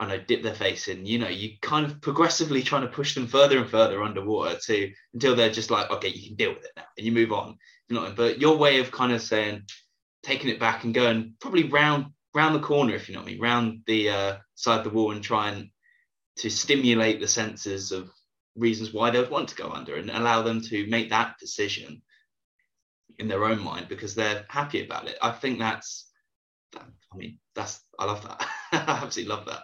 I 0.00 0.06
know 0.06 0.18
dip 0.18 0.42
their 0.42 0.54
face 0.54 0.88
in. 0.88 1.04
You 1.04 1.18
know, 1.18 1.28
you 1.28 1.58
kind 1.60 1.84
of 1.84 2.00
progressively 2.00 2.62
trying 2.62 2.82
to 2.82 2.88
push 2.88 3.14
them 3.14 3.26
further 3.26 3.58
and 3.58 3.68
further 3.68 4.02
underwater 4.02 4.58
to 4.58 4.92
until 5.12 5.36
they're 5.36 5.50
just 5.50 5.70
like, 5.70 5.90
okay, 5.90 6.08
you 6.08 6.28
can 6.28 6.36
deal 6.36 6.54
with 6.54 6.64
it 6.64 6.72
now, 6.74 6.84
and 6.96 7.06
you 7.06 7.12
move 7.12 7.32
on. 7.32 7.58
You 7.88 7.96
know, 7.96 8.12
but 8.16 8.40
your 8.40 8.56
way 8.56 8.80
of 8.80 8.90
kind 8.90 9.12
of 9.12 9.20
saying, 9.20 9.64
taking 10.22 10.50
it 10.50 10.60
back 10.60 10.84
and 10.84 10.94
going 10.94 11.34
probably 11.40 11.64
round 11.64 12.06
round 12.34 12.54
the 12.54 12.60
corner, 12.60 12.94
if 12.94 13.08
you 13.08 13.14
know 13.14 13.22
what 13.22 13.28
I 13.28 13.32
mean, 13.32 13.40
round 13.40 13.80
the 13.86 14.10
uh, 14.10 14.36
side 14.54 14.78
of 14.78 14.84
the 14.84 14.90
wall 14.90 15.12
and 15.12 15.22
trying 15.22 15.70
to 16.38 16.50
stimulate 16.50 17.20
the 17.20 17.28
senses 17.28 17.92
of 17.92 18.10
reasons 18.56 18.92
why 18.92 19.10
they 19.10 19.18
would 19.18 19.30
want 19.30 19.48
to 19.48 19.56
go 19.56 19.70
under 19.70 19.96
and 19.96 20.10
allow 20.10 20.42
them 20.42 20.60
to 20.60 20.86
make 20.88 21.10
that 21.10 21.36
decision 21.38 22.02
in 23.18 23.28
their 23.28 23.44
own 23.44 23.62
mind 23.62 23.86
because 23.88 24.14
they're 24.14 24.44
happy 24.48 24.84
about 24.84 25.08
it. 25.08 25.18
I 25.20 25.32
think 25.32 25.58
that's 25.58 26.10
that, 26.72 26.86
I 27.12 27.16
mean, 27.16 27.38
that's 27.54 27.80
I 27.98 28.04
love 28.06 28.22
that. 28.22 28.46
I 28.72 29.00
absolutely 29.02 29.34
love 29.34 29.46
that. 29.46 29.62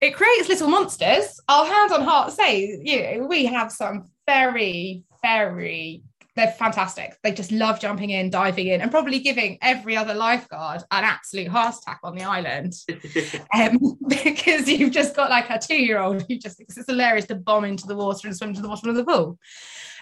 It 0.00 0.14
creates 0.14 0.48
little 0.48 0.68
monsters. 0.68 1.38
I'll 1.46 1.66
hand 1.66 1.92
on 1.92 2.02
heart 2.02 2.32
say, 2.32 2.80
you 2.82 3.02
know, 3.02 3.26
we 3.26 3.44
have 3.46 3.70
some 3.70 4.10
very, 4.26 5.02
very 5.22 6.02
they're 6.36 6.52
fantastic. 6.52 7.16
They 7.22 7.32
just 7.32 7.52
love 7.52 7.80
jumping 7.80 8.10
in, 8.10 8.30
diving 8.30 8.68
in, 8.68 8.80
and 8.80 8.90
probably 8.90 9.18
giving 9.18 9.58
every 9.62 9.96
other 9.96 10.14
lifeguard 10.14 10.82
an 10.90 11.04
absolute 11.04 11.48
heart 11.48 11.76
attack 11.76 12.00
on 12.02 12.14
the 12.14 12.24
island. 12.24 12.74
um, 13.54 13.98
because 14.08 14.68
you've 14.68 14.92
just 14.92 15.14
got 15.14 15.30
like 15.30 15.50
a 15.50 15.58
two-year-old 15.58 16.24
who 16.28 16.38
just 16.38 16.56
thinks 16.56 16.76
it's 16.76 16.88
hilarious 16.88 17.26
to 17.26 17.34
bomb 17.34 17.64
into 17.64 17.86
the 17.86 17.96
water 17.96 18.28
and 18.28 18.36
swim 18.36 18.54
to 18.54 18.62
the 18.62 18.68
bottom 18.68 18.90
of 18.90 18.96
the 18.96 19.04
pool. 19.04 19.38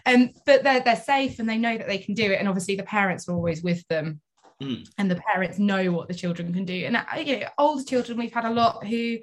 Um, 0.06 0.30
but 0.46 0.62
they're 0.62 0.80
they're 0.80 0.96
safe 0.96 1.38
and 1.38 1.48
they 1.48 1.58
know 1.58 1.76
that 1.76 1.88
they 1.88 1.98
can 1.98 2.14
do 2.14 2.30
it. 2.30 2.38
And 2.38 2.48
obviously 2.48 2.76
the 2.76 2.82
parents 2.84 3.28
are 3.28 3.34
always 3.34 3.62
with 3.62 3.86
them 3.88 4.20
Mm. 4.62 4.88
And 4.98 5.10
the 5.10 5.16
parents 5.16 5.58
know 5.58 5.92
what 5.92 6.08
the 6.08 6.14
children 6.14 6.52
can 6.52 6.64
do. 6.64 6.84
And 6.84 6.96
uh, 6.96 7.04
you 7.16 7.40
know, 7.40 7.46
older 7.58 7.84
children, 7.84 8.18
we've 8.18 8.32
had 8.32 8.44
a 8.44 8.50
lot 8.50 8.86
who 8.86 9.18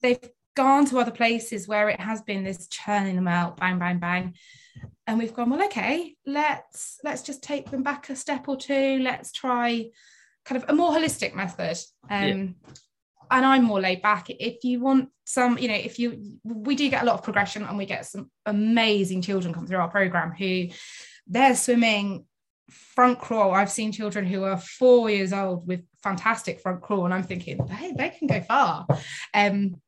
they've 0.00 0.30
gone 0.56 0.86
to 0.86 0.98
other 0.98 1.10
places 1.10 1.68
where 1.68 1.88
it 1.88 2.00
has 2.00 2.22
been 2.22 2.44
this 2.44 2.66
churning 2.68 3.16
them 3.16 3.28
out, 3.28 3.58
bang, 3.58 3.78
bang, 3.78 3.98
bang. 3.98 4.34
And 5.06 5.18
we've 5.18 5.34
gone, 5.34 5.50
well, 5.50 5.64
okay, 5.66 6.16
let's 6.26 6.98
let's 7.04 7.22
just 7.22 7.42
take 7.42 7.70
them 7.70 7.82
back 7.82 8.08
a 8.08 8.16
step 8.16 8.48
or 8.48 8.56
two. 8.56 8.98
Let's 9.00 9.32
try 9.32 9.90
kind 10.44 10.62
of 10.62 10.68
a 10.68 10.74
more 10.74 10.92
holistic 10.92 11.34
method. 11.34 11.76
Um, 12.08 12.28
yeah. 12.28 12.74
And 13.30 13.46
I'm 13.46 13.64
more 13.64 13.80
laid 13.80 14.02
back. 14.02 14.28
If 14.30 14.64
you 14.64 14.80
want 14.80 15.08
some, 15.24 15.58
you 15.58 15.68
know, 15.68 15.74
if 15.74 15.98
you, 15.98 16.38
we 16.44 16.76
do 16.76 16.88
get 16.90 17.02
a 17.02 17.06
lot 17.06 17.14
of 17.14 17.22
progression 17.22 17.64
and 17.64 17.78
we 17.78 17.86
get 17.86 18.06
some 18.06 18.30
amazing 18.44 19.22
children 19.22 19.54
come 19.54 19.66
through 19.66 19.78
our 19.78 19.88
program 19.88 20.32
who 20.32 20.66
they're 21.26 21.56
swimming 21.56 22.26
front 22.70 23.18
crawl. 23.18 23.52
I've 23.52 23.70
seen 23.70 23.92
children 23.92 24.26
who 24.26 24.44
are 24.44 24.58
four 24.58 25.10
years 25.10 25.32
old 25.32 25.66
with 25.66 25.80
fantastic 26.02 26.60
front 26.60 26.82
crawl, 26.82 27.04
and 27.04 27.14
I'm 27.14 27.22
thinking, 27.22 27.66
hey, 27.66 27.92
they 27.96 28.10
can 28.10 28.26
go 28.26 28.40
far. 28.42 28.86
Um, 29.32 29.80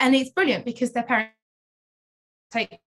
and 0.00 0.14
it's 0.14 0.30
brilliant 0.30 0.64
because 0.64 0.92
their 0.92 1.02
parents 1.02 1.34
take 2.52 2.78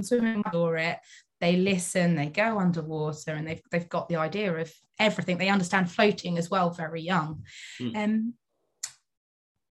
swimming 0.00 0.42
for 0.52 0.76
it. 0.76 0.98
They 1.40 1.56
listen, 1.56 2.16
they 2.16 2.26
go 2.26 2.58
underwater, 2.58 3.32
and 3.32 3.46
they've 3.46 3.62
they've 3.70 3.88
got 3.88 4.08
the 4.08 4.16
idea 4.16 4.52
of 4.54 4.72
everything. 4.98 5.38
They 5.38 5.48
understand 5.48 5.90
floating 5.90 6.36
as 6.36 6.50
well, 6.50 6.70
very 6.70 7.02
young. 7.02 7.44
Mm. 7.80 7.96
Um, 7.96 8.34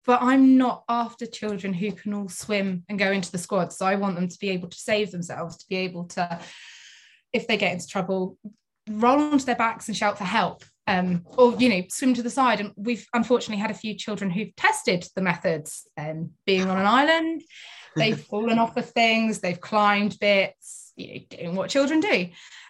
but 0.05 0.23
I'm 0.23 0.57
not 0.57 0.85
after 0.88 1.27
children 1.27 1.73
who 1.75 1.90
can 1.90 2.14
all 2.14 2.29
swim 2.29 2.85
and 2.88 2.99
go 2.99 3.11
into 3.11 3.33
the 3.33 3.38
squad. 3.38 3.73
So 3.73 3.85
I 3.87 3.97
want 3.97 4.14
them 4.14 4.29
to 4.29 4.38
be 4.38 4.51
able 4.51 4.69
to 4.69 4.79
save 4.79 5.11
themselves, 5.11 5.57
to 5.57 5.66
be 5.69 5.77
able 5.77 6.05
to 6.05 6.40
if 7.33 7.47
they 7.47 7.57
get 7.57 7.73
into 7.73 7.87
trouble, 7.87 8.38
roll 8.88 9.21
onto 9.21 9.45
their 9.45 9.57
backs 9.57 9.88
and 9.88 9.97
shout 9.97 10.16
for 10.19 10.25
help. 10.25 10.64
Um, 10.88 11.25
or 11.37 11.55
you 11.57 11.68
know 11.68 11.83
swim 11.88 12.14
to 12.14 12.22
the 12.22 12.31
side. 12.31 12.61
And 12.61 12.72
we've 12.77 13.07
unfortunately 13.12 13.61
had 13.61 13.72
a 13.72 13.75
few 13.75 13.94
children 13.94 14.31
who've 14.31 14.55
tested 14.57 15.07
the 15.16 15.22
methods 15.22 15.88
um, 15.99 16.31
being 16.46 16.68
on 16.68 16.79
an 16.79 16.87
island. 16.87 17.42
They've 17.96 18.20
fallen 18.31 18.59
off 18.59 18.77
of 18.77 18.88
things. 18.90 19.40
They've 19.40 19.61
climbed 19.61 20.18
bits 20.20 20.92
you 20.96 21.14
know, 21.14 21.20
doing 21.29 21.57
what 21.57 21.70
children 21.70 22.01
do. 22.01 22.29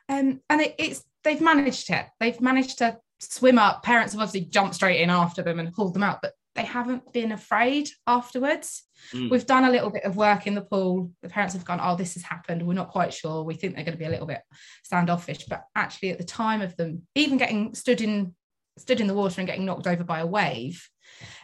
Um, 0.08 0.40
and 0.48 0.60
it, 0.60 0.74
it's 0.78 1.04
they've 1.24 1.40
managed 1.40 1.90
it. 1.90 2.06
They've 2.20 2.40
managed 2.40 2.78
to 2.78 2.98
swim 3.20 3.58
up. 3.58 3.82
Parents 3.82 4.12
have 4.12 4.22
obviously 4.22 4.48
jumped 4.48 4.74
straight 4.74 5.00
in 5.00 5.10
after 5.10 5.42
them 5.42 5.58
and 5.58 5.72
pulled 5.72 5.94
them 5.94 6.02
out. 6.02 6.20
But 6.22 6.32
they 6.56 6.64
haven't 6.64 7.12
been 7.12 7.32
afraid 7.32 7.88
afterwards. 8.06 8.84
Mm. 9.12 9.30
We've 9.30 9.46
done 9.46 9.64
a 9.64 9.70
little 9.70 9.90
bit 9.90 10.04
of 10.04 10.16
work 10.16 10.46
in 10.46 10.54
the 10.54 10.62
pool. 10.62 11.12
The 11.22 11.28
parents 11.28 11.54
have 11.54 11.64
gone, 11.64 11.80
oh, 11.82 11.96
this 11.96 12.14
has 12.14 12.22
happened. 12.22 12.66
We're 12.66 12.74
not 12.74 12.90
quite 12.90 13.12
sure. 13.12 13.44
We 13.44 13.54
think 13.54 13.74
they're 13.74 13.84
going 13.84 13.96
to 13.96 13.98
be 13.98 14.06
a 14.06 14.10
little 14.10 14.26
bit 14.26 14.40
standoffish. 14.82 15.44
But 15.46 15.64
actually, 15.74 16.10
at 16.10 16.18
the 16.18 16.24
time 16.24 16.62
of 16.62 16.76
them 16.76 17.02
even 17.14 17.38
getting 17.38 17.74
stood 17.74 18.00
in 18.00 18.34
stood 18.78 19.00
in 19.00 19.06
the 19.06 19.14
water 19.14 19.40
and 19.40 19.48
getting 19.48 19.64
knocked 19.64 19.86
over 19.86 20.04
by 20.04 20.20
a 20.20 20.26
wave, 20.26 20.88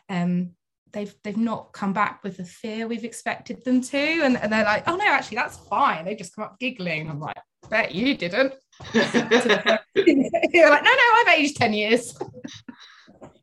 um, 0.08 0.50
they've 0.92 1.14
they've 1.24 1.36
not 1.36 1.72
come 1.72 1.92
back 1.92 2.22
with 2.22 2.36
the 2.36 2.44
fear 2.44 2.86
we've 2.86 3.04
expected 3.04 3.64
them 3.64 3.80
to. 3.82 3.98
And, 3.98 4.36
and 4.36 4.52
they're 4.52 4.64
like, 4.64 4.88
oh 4.88 4.96
no, 4.96 5.06
actually, 5.06 5.36
that's 5.36 5.56
fine. 5.56 6.04
They 6.04 6.14
just 6.14 6.34
come 6.34 6.44
up 6.44 6.58
giggling. 6.58 7.08
I'm 7.08 7.20
like, 7.20 7.36
bet 7.70 7.94
you 7.94 8.16
didn't. 8.16 8.54
You're 8.94 10.70
like, 10.70 10.84
no, 10.84 10.90
no, 10.90 11.14
I've 11.14 11.38
aged 11.38 11.56
10 11.56 11.72
years 11.72 12.14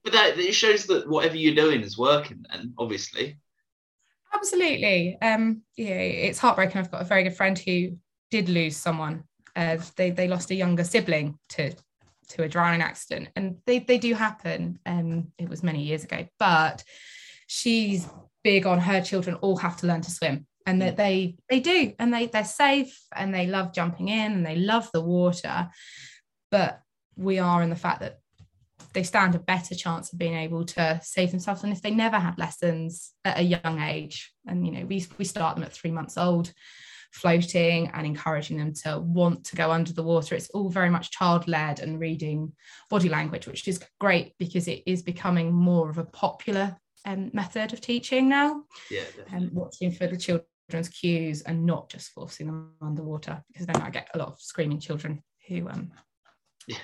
but 0.03 0.13
that 0.13 0.37
it 0.37 0.53
shows 0.53 0.85
that 0.85 1.07
whatever 1.07 1.35
you're 1.35 1.55
doing 1.55 1.81
is 1.81 1.97
working 1.97 2.45
then 2.49 2.73
obviously. 2.77 3.37
Absolutely. 4.33 5.17
Um 5.21 5.63
yeah 5.75 5.95
it's 5.95 6.39
heartbreaking. 6.39 6.79
I've 6.79 6.91
got 6.91 7.01
a 7.01 7.05
very 7.05 7.23
good 7.23 7.35
friend 7.35 7.57
who 7.57 7.97
did 8.31 8.49
lose 8.49 8.77
someone. 8.77 9.23
Uh, 9.55 9.77
they 9.95 10.11
they 10.11 10.27
lost 10.27 10.51
a 10.51 10.55
younger 10.55 10.83
sibling 10.83 11.37
to 11.49 11.73
to 12.29 12.43
a 12.43 12.49
drowning 12.49 12.81
accident 12.81 13.29
and 13.35 13.57
they 13.65 13.79
they 13.79 13.97
do 13.97 14.13
happen. 14.13 14.79
Um 14.85 15.31
it 15.37 15.49
was 15.49 15.63
many 15.63 15.83
years 15.83 16.03
ago 16.03 16.27
but 16.37 16.83
she's 17.47 18.07
big 18.43 18.65
on 18.65 18.79
her 18.79 19.01
children 19.01 19.35
all 19.37 19.57
have 19.57 19.77
to 19.77 19.87
learn 19.87 20.01
to 20.01 20.11
swim 20.11 20.45
and 20.69 20.83
that 20.83 20.97
they 20.97 21.35
they 21.49 21.59
do 21.59 21.93
and 21.97 22.13
they 22.13 22.27
they're 22.27 22.43
safe 22.43 23.01
and 23.15 23.33
they 23.33 23.47
love 23.47 23.73
jumping 23.73 24.07
in 24.07 24.31
and 24.33 24.45
they 24.45 24.55
love 24.55 24.87
the 24.93 25.01
water. 25.01 25.67
But 26.51 26.81
we 27.15 27.39
are 27.39 27.63
in 27.63 27.71
the 27.71 27.75
fact 27.75 28.01
that 28.01 28.19
they 28.93 29.03
stand 29.03 29.35
a 29.35 29.39
better 29.39 29.75
chance 29.75 30.11
of 30.11 30.19
being 30.19 30.35
able 30.35 30.65
to 30.65 30.99
save 31.03 31.31
themselves 31.31 31.61
than 31.61 31.71
if 31.71 31.81
they 31.81 31.91
never 31.91 32.17
had 32.17 32.37
lessons 32.37 33.11
at 33.23 33.39
a 33.39 33.43
young 33.43 33.81
age. 33.81 34.31
And 34.47 34.65
you 34.65 34.71
know, 34.73 34.85
we 34.85 35.05
we 35.17 35.25
start 35.25 35.55
them 35.55 35.63
at 35.63 35.73
three 35.73 35.91
months 35.91 36.17
old. 36.17 36.53
floating 37.11 37.89
and 37.93 38.05
encouraging 38.05 38.57
them 38.57 38.73
to 38.73 38.99
want 38.99 39.43
to 39.45 39.55
go 39.55 39.71
under 39.71 39.93
the 39.93 40.03
water. 40.03 40.35
It's 40.35 40.49
all 40.51 40.69
very 40.69 40.89
much 40.89 41.11
child 41.11 41.47
led 41.47 41.79
and 41.79 41.99
reading 41.99 42.53
body 42.89 43.09
language, 43.09 43.47
which 43.47 43.67
is 43.67 43.83
great 43.99 44.33
because 44.37 44.67
it 44.67 44.83
is 44.85 45.01
becoming 45.01 45.51
more 45.51 45.89
of 45.89 45.97
a 45.97 46.03
popular 46.03 46.77
um, 47.05 47.31
method 47.33 47.73
of 47.73 47.81
teaching 47.81 48.29
now. 48.29 48.63
Yeah, 48.91 49.05
and 49.31 49.49
um, 49.49 49.55
watching 49.55 49.91
for 49.91 50.07
the 50.07 50.17
children's 50.17 50.89
cues 50.89 51.41
and 51.41 51.65
not 51.65 51.89
just 51.89 52.09
forcing 52.11 52.47
them 52.47 52.73
underwater 52.81 53.43
because 53.47 53.65
then 53.65 53.81
I 53.81 53.89
get 53.89 54.09
a 54.13 54.17
lot 54.17 54.27
of 54.27 54.39
screaming 54.39 54.79
children 54.79 55.23
who 55.47 55.67
um 55.67 55.91
yeah. 56.67 56.77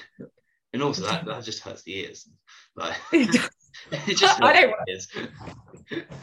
And 0.76 0.84
also 0.84 1.04
that, 1.04 1.24
that 1.26 1.44
just 1.44 1.64
hurts 1.64 1.84
the 1.84 1.98
ears. 2.00 2.30
Like 2.76 2.96
it 3.14 4.18
just 4.18 4.44
I 4.44 4.54
don't 4.54 4.72
want 4.72 6.20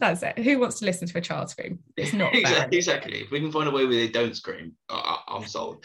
That's 0.00 0.22
it. 0.24 0.38
Who 0.40 0.58
wants 0.58 0.80
to 0.80 0.84
listen 0.84 1.06
to 1.06 1.18
a 1.18 1.20
child 1.20 1.48
scream? 1.48 1.78
It's 1.96 2.12
not 2.12 2.34
exactly, 2.34 2.76
exactly. 2.76 3.20
If 3.20 3.30
we 3.30 3.38
can 3.38 3.52
find 3.52 3.68
a 3.68 3.70
way 3.70 3.86
where 3.86 3.94
they 3.94 4.08
don't 4.08 4.36
scream, 4.36 4.72
I, 4.88 5.18
I'm 5.28 5.46
sold. 5.46 5.84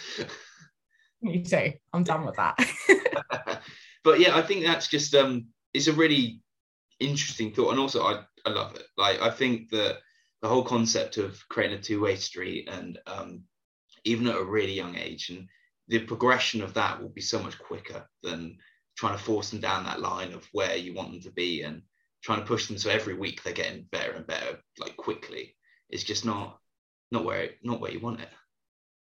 Me 1.21 1.43
too. 1.43 1.73
I'm 1.93 2.03
done 2.03 2.25
with 2.25 2.35
that. 2.37 2.57
but 4.03 4.19
yeah, 4.19 4.35
I 4.35 4.41
think 4.41 4.65
that's 4.65 4.87
just 4.87 5.13
um 5.13 5.45
it's 5.75 5.87
a 5.87 5.93
really 5.93 6.41
interesting 6.99 7.53
thought. 7.53 7.71
And 7.71 7.79
also 7.79 8.03
I, 8.03 8.23
I 8.43 8.49
love 8.49 8.75
it. 8.75 8.85
Like 8.97 9.21
I 9.21 9.29
think 9.29 9.69
that 9.69 9.97
the 10.41 10.47
whole 10.47 10.63
concept 10.63 11.17
of 11.17 11.47
creating 11.49 11.77
a 11.77 11.81
two-way 11.81 12.15
street 12.15 12.67
and 12.71 12.97
um 13.05 13.43
even 14.03 14.27
at 14.27 14.35
a 14.35 14.43
really 14.43 14.73
young 14.73 14.95
age 14.95 15.29
and 15.29 15.47
the 15.91 15.99
progression 15.99 16.61
of 16.61 16.73
that 16.73 17.01
will 17.01 17.09
be 17.09 17.21
so 17.21 17.37
much 17.43 17.59
quicker 17.59 18.07
than 18.23 18.57
trying 18.97 19.17
to 19.17 19.23
force 19.23 19.49
them 19.49 19.59
down 19.59 19.83
that 19.83 19.99
line 19.99 20.31
of 20.31 20.47
where 20.53 20.77
you 20.77 20.93
want 20.93 21.11
them 21.11 21.21
to 21.21 21.31
be 21.31 21.63
and 21.63 21.81
trying 22.23 22.39
to 22.39 22.45
push 22.45 22.67
them. 22.67 22.77
So 22.77 22.89
every 22.89 23.13
week 23.13 23.43
they're 23.43 23.51
getting 23.51 23.87
better 23.91 24.13
and 24.13 24.25
better 24.25 24.57
like 24.79 24.95
quickly. 24.95 25.55
It's 25.89 26.03
just 26.03 26.25
not 26.25 26.57
not 27.11 27.25
where 27.25 27.49
not 27.61 27.81
where 27.81 27.91
you 27.91 27.99
want 27.99 28.21
it. 28.21 28.29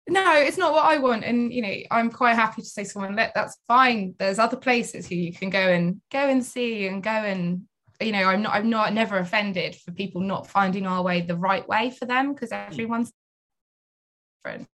No 0.08 0.32
it's 0.32 0.56
not 0.56 0.72
what 0.72 0.86
i 0.86 0.96
want. 0.96 1.22
And 1.22 1.52
you 1.52 1.60
know 1.60 1.74
i'm 1.90 2.10
quite 2.10 2.34
happy 2.34 2.62
to 2.62 2.68
say 2.68 2.84
to 2.84 2.88
someone 2.88 3.14
let 3.14 3.34
that's 3.34 3.58
fine. 3.68 4.14
There's 4.18 4.38
other 4.38 4.56
places 4.56 5.06
who 5.06 5.16
you 5.16 5.34
can 5.34 5.50
go 5.50 5.58
and 5.58 6.00
go 6.10 6.30
and 6.30 6.42
see 6.42 6.86
and 6.86 7.02
go 7.02 7.10
and 7.10 7.62
you 8.00 8.12
know 8.12 8.24
i'm 8.24 8.40
not 8.40 8.54
i'm 8.54 8.70
not 8.70 8.94
never 8.94 9.18
offended 9.18 9.76
for 9.76 9.92
people 9.92 10.22
not 10.22 10.46
finding 10.46 10.86
our 10.86 11.02
way 11.02 11.20
the 11.20 11.36
right 11.36 11.68
way 11.68 11.90
for 11.90 12.06
them 12.06 12.32
because 12.32 12.48
hmm. 12.48 12.56
everyone's 12.72 13.12
different 14.42 14.66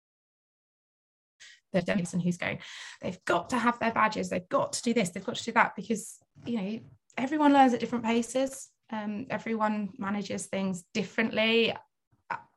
the 1.81 1.87
Denison 1.87 2.21
who's 2.21 2.37
going, 2.37 2.59
they've 3.03 3.23
got 3.25 3.51
to 3.51 3.59
have 3.59 3.79
their 3.79 3.93
badges, 3.93 4.29
they've 4.29 4.49
got 4.49 4.73
to 4.75 4.83
do 4.83 4.95
this, 4.95 5.11
they've 5.11 5.25
got 5.25 5.37
to 5.37 5.45
do 5.45 5.53
that, 5.53 5.73
because 5.77 6.19
you 6.45 6.57
know, 6.61 6.81
everyone 7.17 7.53
learns 7.53 7.75
at 7.75 7.81
different 7.81 8.05
paces. 8.05 8.69
Um, 8.93 9.27
everyone 9.31 9.91
manages 9.99 10.47
things 10.47 10.85
differently. 10.95 11.75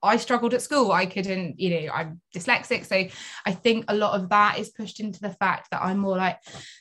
I 0.02 0.18
struggled 0.18 0.54
at 0.54 0.62
school. 0.62 0.92
I 0.92 1.06
couldn't, 1.06 1.60
you 1.60 1.70
know, 1.72 1.92
I'm 1.94 2.22
dyslexic. 2.36 2.86
So 2.86 3.08
I 3.46 3.52
think 3.52 3.86
a 3.88 3.96
lot 3.96 4.20
of 4.20 4.30
that 4.30 4.58
is 4.60 4.70
pushed 4.70 5.00
into 5.00 5.20
the 5.20 5.32
fact 5.32 5.70
that 5.72 5.82
I'm 5.84 5.98
more 5.98 6.18
like, 6.18 6.38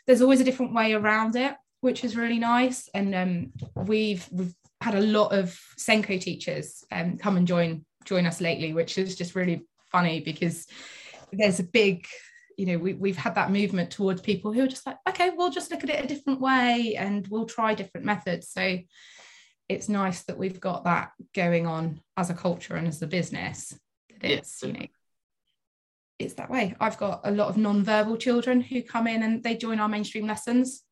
there's 0.07 0.23
always 0.23 0.41
a 0.41 0.45
different 0.45 0.75
way 0.75 0.93
around 0.93 1.35
it, 1.37 1.55
which 1.81 2.05
is 2.05 2.17
really 2.17 2.39
nice. 2.39 2.89
And 2.95 3.15
um, 3.15 3.53
we've, 3.75 4.27
we've 4.31 4.55
had 4.81 4.95
a 4.95 5.01
lot 5.01 5.33
of 5.33 5.59
SENCo 5.79 6.21
teachers 6.21 6.85
um, 6.93 7.19
come 7.19 7.37
and 7.37 7.47
join 7.47 7.85
join 8.05 8.27
us 8.27 8.41
lately, 8.41 8.73
which 8.73 8.97
is 8.97 9.17
just 9.17 9.35
really 9.35 9.67
funny 9.93 10.21
because 10.21 10.67
there's 11.31 11.61
a 11.61 11.65
big 11.65 12.07
you 12.59 12.67
know 12.67 12.77
we, 12.77 12.93
we've 12.93 13.17
had 13.17 13.37
that 13.37 13.53
movement 13.53 13.91
towards 13.91 14.21
people 14.21 14.53
who 14.53 14.65
are 14.65 14.69
just 14.69 14.85
like 14.85 14.97
okay 15.09 15.31
we'll 15.31 15.49
just 15.49 15.71
look 15.71 15.85
at 15.85 15.91
it 15.91 16.05
a 16.05 16.09
different 16.09 16.41
way 16.41 16.97
and 16.99 17.27
we'll 17.29 17.47
try 17.47 17.73
different 17.73 18.05
methods. 18.05 18.51
So 18.51 18.79
it's 19.69 19.89
nice 19.89 20.25
that 20.25 20.37
we've 20.37 20.61
got 20.61 20.85
that 20.85 21.13
going 21.35 21.67
on 21.67 22.01
as 22.17 22.31
a 22.31 22.35
culture 22.35 22.75
and 22.75 22.89
as 22.89 23.01
a 23.01 23.07
business 23.07 23.79
that 24.21 24.31
it's 24.31 24.63
you 24.63 24.73
know 24.73 24.87
it's 26.19 26.35
that 26.35 26.51
way. 26.51 26.75
I've 26.81 26.99
got 26.99 27.21
a 27.23 27.31
lot 27.31 27.49
of 27.49 27.57
non-verbal 27.57 28.17
children 28.17 28.61
who 28.61 28.83
come 28.83 29.07
in 29.07 29.23
and 29.23 29.41
they 29.41 29.57
join 29.57 29.79
our 29.79 29.89
mainstream 29.89 30.27
lessons. 30.27 30.83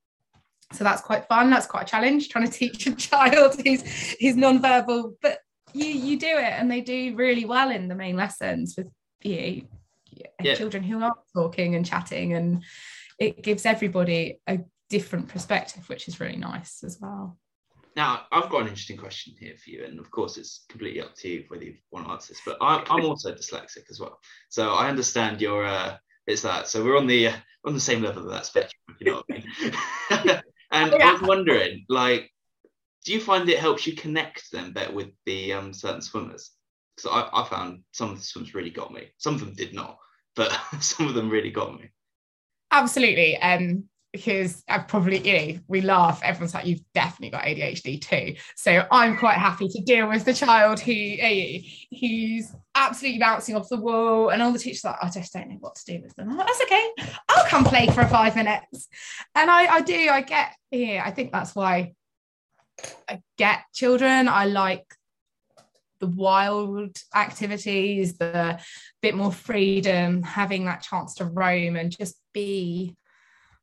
So 0.73 0.85
that's 0.85 1.03
quite 1.03 1.27
fun. 1.27 1.51
That's 1.51 1.67
quite 1.67 1.83
a 1.83 1.91
challenge 1.91 2.29
trying 2.29 2.47
to 2.47 2.53
teach 2.59 2.87
a 2.87 2.95
child 2.95 3.61
who's 3.65 3.83
who's 4.21 4.37
non-verbal 4.37 5.15
but 5.21 5.41
you 5.73 5.87
you 5.87 6.17
do 6.17 6.29
it 6.29 6.53
and 6.53 6.71
they 6.71 6.81
do 6.81 7.17
really 7.17 7.45
well 7.45 7.71
in 7.71 7.89
the 7.89 7.95
main 7.97 8.17
lessons 8.17 8.77
with 8.79 8.87
you 9.23 9.67
yeah. 10.43 10.55
children 10.55 10.83
who 10.83 11.03
are 11.03 11.15
talking 11.35 11.75
and 11.75 11.87
chatting 11.87 12.35
and 12.35 12.63
it 13.19 13.43
gives 13.43 13.67
everybody 13.67 14.41
a 14.49 14.61
different 14.91 15.29
perspective 15.29 15.89
which 15.89 16.09
is 16.09 16.21
really 16.21 16.37
nice 16.37 16.83
as 16.85 16.99
well. 17.01 17.39
Now 17.95 18.23
i've 18.31 18.51
got 18.51 18.63
an 18.63 18.69
interesting 18.69 18.99
question 18.99 19.35
here 19.39 19.55
for 19.63 19.71
you 19.71 19.85
and 19.85 19.99
of 19.99 20.11
course 20.11 20.37
it's 20.37 20.65
completely 20.69 21.01
up 21.01 21.15
to 21.17 21.29
you 21.29 21.45
whether 21.49 21.65
you 21.65 21.75
want 21.91 22.07
to 22.07 22.13
answer 22.13 22.33
this 22.33 22.43
but 22.45 22.59
I, 22.61 22.85
am 22.91 23.05
also 23.05 23.33
dyslexic 23.33 23.91
as 23.91 24.01
well. 24.01 24.19
So 24.49 24.73
i 24.75 24.89
understand 24.89 25.41
your 25.41 25.65
uh 25.65 25.97
it's 26.27 26.43
that. 26.43 26.67
So 26.67 26.85
we're 26.85 26.99
on 26.99 27.07
the 27.07 27.29
uh, 27.29 27.37
on 27.65 27.75
the 27.75 27.81
same 27.81 28.03
level 28.03 28.25
of 28.25 28.31
that 28.31 28.47
spectrum 28.47 28.97
you 29.01 29.11
know 29.11 29.23
what 29.27 29.43
i 30.11 30.25
mean. 30.25 30.43
And 30.73 30.93
yeah. 30.93 31.11
i 31.11 31.13
was 31.13 31.23
wondering 31.23 31.87
like 31.89 32.33
do 33.07 33.13
you 33.13 33.21
find 33.21 33.49
it 33.49 33.61
helps 33.61 33.87
you 33.87 33.95
connect 33.95 34.51
them 34.51 34.73
better 34.73 34.93
with 34.93 35.11
the 35.25 35.53
um 35.53 35.73
certain 35.73 36.03
swimmers? 36.03 36.51
Because 36.97 37.13
I, 37.13 37.41
I 37.41 37.49
found 37.49 37.83
some 37.93 38.11
of 38.11 38.19
the 38.19 38.25
swims 38.25 38.55
really 38.55 38.71
got 38.71 38.93
me. 38.93 39.09
Some 39.19 39.35
of 39.35 39.41
them 39.41 39.55
did 39.55 39.73
not 39.73 39.97
but 40.37 40.57
some 40.81 41.09
of 41.09 41.14
them 41.14 41.31
really 41.31 41.51
got 41.51 41.79
me. 41.79 41.90
Absolutely. 42.70 43.37
Um, 43.38 43.85
because 44.12 44.64
I've 44.66 44.88
probably, 44.88 45.18
you 45.18 45.53
know, 45.55 45.61
we 45.68 45.81
laugh, 45.83 46.20
everyone's 46.22 46.55
like, 46.55 46.66
you've 46.66 46.81
definitely 46.94 47.31
got 47.31 47.44
ADHD 47.44 48.01
too. 48.01 48.37
So 48.57 48.87
I'm 48.90 49.18
quite 49.18 49.37
happy 49.37 49.68
to 49.68 49.83
deal 49.83 50.09
with 50.09 50.25
the 50.25 50.33
child 50.33 50.81
who 50.81 51.16
who's 52.01 52.51
absolutely 52.75 53.18
bouncing 53.18 53.57
off 53.57 53.68
the 53.68 53.77
wall, 53.77 54.31
and 54.31 54.42
all 54.42 54.53
the 54.53 54.59
teachers 54.59 54.85
like, 54.85 54.96
I 55.03 55.11
just 55.11 55.33
don't 55.33 55.49
know 55.49 55.57
what 55.61 55.75
to 55.77 55.85
do 55.85 56.03
with 56.03 56.14
them. 56.16 56.35
Like, 56.35 56.46
that's 56.46 56.62
okay. 56.62 56.90
I'll 57.29 57.46
come 57.46 57.64
play 57.64 57.88
for 57.88 58.07
five 58.07 58.37
minutes. 58.37 58.88
And 59.35 59.51
I, 59.51 59.66
I 59.66 59.81
do, 59.83 60.09
I 60.11 60.22
get, 60.22 60.55
yeah, 60.70 61.03
I 61.05 61.11
think 61.11 61.33
that's 61.33 61.55
why 61.55 61.92
I 63.09 63.20
get 63.37 63.64
children. 63.75 64.29
I 64.29 64.46
like 64.46 64.87
the 65.99 66.07
wild 66.07 66.96
activities, 67.14 68.18
the 68.18 68.61
bit 69.07 69.14
more 69.14 69.33
freedom, 69.33 70.23
having 70.23 70.64
that 70.64 70.83
chance 70.83 71.14
to 71.14 71.25
roam 71.25 71.77
and 71.77 71.97
just 71.97 72.16
be 72.33 72.97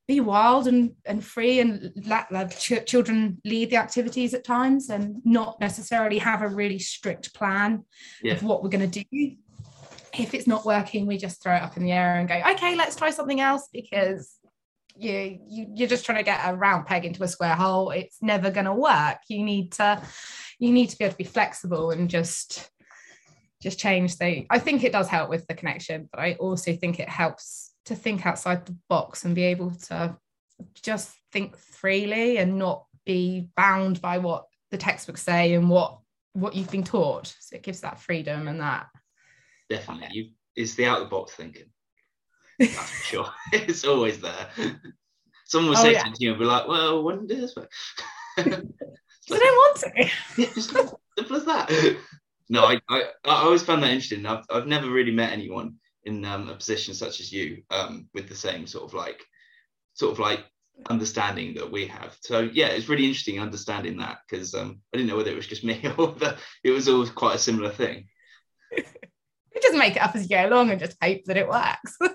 be 0.05 0.19
wild 0.19 0.67
and, 0.67 0.91
and 1.05 1.23
free 1.23 1.61
and 1.61 1.93
let, 2.05 2.29
let 2.29 2.51
ch- 2.59 2.85
children 2.85 3.39
lead 3.45 3.69
the 3.69 3.77
activities 3.77 4.33
at 4.33 4.43
times 4.43 4.89
and 4.89 5.21
not 5.23 5.57
necessarily 5.61 6.17
have 6.17 6.41
a 6.41 6.47
really 6.47 6.77
strict 6.77 7.33
plan 7.33 7.85
yeah. 8.21 8.33
of 8.33 8.43
what 8.43 8.61
we're 8.61 8.69
going 8.69 8.89
to 8.89 9.03
do. 9.03 9.35
If 10.13 10.33
it's 10.33 10.45
not 10.45 10.65
working, 10.65 11.07
we 11.07 11.17
just 11.17 11.41
throw 11.41 11.55
it 11.55 11.61
up 11.61 11.77
in 11.77 11.83
the 11.83 11.93
air 11.93 12.15
and 12.17 12.27
go, 12.27 12.35
okay, 12.51 12.75
let's 12.75 12.97
try 12.97 13.11
something 13.11 13.39
else 13.39 13.69
because 13.71 14.35
you, 14.95 15.39
you 15.47 15.67
you're 15.73 15.87
just 15.87 16.05
trying 16.05 16.19
to 16.19 16.23
get 16.23 16.41
a 16.43 16.53
round 16.53 16.85
peg 16.85 17.05
into 17.05 17.23
a 17.23 17.27
square 17.27 17.55
hole. 17.55 17.89
It's 17.91 18.17
never 18.21 18.51
going 18.51 18.65
to 18.65 18.73
work. 18.73 19.19
You 19.27 19.43
need 19.43 19.71
to 19.73 20.01
you 20.59 20.71
need 20.71 20.89
to 20.89 20.97
be 20.97 21.05
able 21.05 21.13
to 21.13 21.17
be 21.17 21.23
flexible 21.23 21.91
and 21.91 22.09
just 22.09 22.69
just 23.63 23.79
change 23.79 24.17
the 24.17 24.45
i 24.49 24.59
think 24.59 24.83
it 24.83 24.91
does 24.91 25.07
help 25.07 25.29
with 25.29 25.47
the 25.47 25.53
connection 25.53 26.07
but 26.11 26.19
i 26.19 26.33
also 26.33 26.75
think 26.75 26.99
it 26.99 27.09
helps 27.09 27.71
to 27.85 27.95
think 27.95 28.25
outside 28.25 28.65
the 28.65 28.75
box 28.89 29.25
and 29.25 29.35
be 29.35 29.43
able 29.43 29.71
to 29.71 30.15
just 30.81 31.11
think 31.31 31.57
freely 31.57 32.37
and 32.37 32.57
not 32.57 32.85
be 33.05 33.49
bound 33.55 34.01
by 34.01 34.17
what 34.17 34.45
the 34.71 34.77
textbooks 34.77 35.21
say 35.21 35.53
and 35.53 35.69
what 35.69 35.99
what 36.33 36.55
you've 36.55 36.71
been 36.71 36.83
taught. 36.83 37.27
So 37.39 37.55
it 37.55 37.63
gives 37.63 37.81
that 37.81 37.99
freedom 37.99 38.47
and 38.47 38.59
that. 38.59 38.87
Definitely. 39.69 40.07
You 40.11 40.29
is 40.55 40.75
the 40.75 40.85
out 40.85 41.01
of 41.01 41.03
the 41.05 41.15
box 41.15 41.33
thinking. 41.33 41.65
That's 42.59 42.73
for 42.73 43.03
sure. 43.03 43.29
It's 43.53 43.85
always 43.85 44.19
there. 44.19 44.47
Someone 45.45 45.71
will 45.71 45.77
oh, 45.77 45.83
say 45.83 45.93
yeah. 45.93 46.03
to 46.03 46.13
you 46.19 46.31
and 46.31 46.39
be 46.39 46.45
like 46.45 46.67
well 46.67 47.03
when 47.03 47.27
did 47.27 47.41
this 47.41 47.55
I 48.37 48.43
don't 48.43 48.61
want 49.29 49.77
to. 49.79 50.09
Yeah, 50.37 50.49
just 50.53 50.71
simple 50.71 50.99
as 51.17 51.45
that. 51.45 51.97
No, 52.49 52.65
I, 52.65 52.79
I, 52.89 53.03
I 53.25 53.43
always 53.43 53.63
found 53.63 53.83
that 53.83 53.91
interesting. 53.91 54.25
I've, 54.25 54.45
I've 54.49 54.67
never 54.67 54.89
really 54.89 55.11
met 55.11 55.31
anyone 55.31 55.75
in 56.03 56.25
um, 56.25 56.49
a 56.49 56.55
position 56.55 56.93
such 56.93 57.19
as 57.19 57.31
you 57.31 57.63
um, 57.71 58.09
with 58.13 58.27
the 58.27 58.35
same 58.35 58.67
sort 58.67 58.83
of 58.83 58.93
like, 58.93 59.21
sort 59.93 60.11
of 60.11 60.19
like 60.19 60.43
understanding 60.89 61.53
that 61.55 61.71
we 61.71 61.87
have. 61.87 62.17
So 62.21 62.49
yeah, 62.53 62.67
it's 62.67 62.89
really 62.89 63.05
interesting 63.05 63.39
understanding 63.39 63.97
that 63.97 64.19
because 64.27 64.53
um, 64.53 64.81
I 64.93 64.97
didn't 64.97 65.09
know 65.09 65.17
whether 65.17 65.31
it 65.31 65.35
was 65.35 65.47
just 65.47 65.63
me 65.63 65.81
or 65.97 66.13
that 66.19 66.37
it 66.63 66.71
was 66.71 66.89
always 66.89 67.09
quite 67.09 67.35
a 67.35 67.39
similar 67.39 67.69
thing. 67.69 68.07
you 68.75 69.61
just 69.61 69.77
make 69.77 69.95
it 69.95 70.01
up 70.01 70.15
as 70.15 70.23
you 70.23 70.35
go 70.35 70.47
along 70.47 70.71
and 70.71 70.79
just 70.79 70.97
hope 71.01 71.23
that 71.25 71.37
it 71.37 71.47
works. 71.47 71.97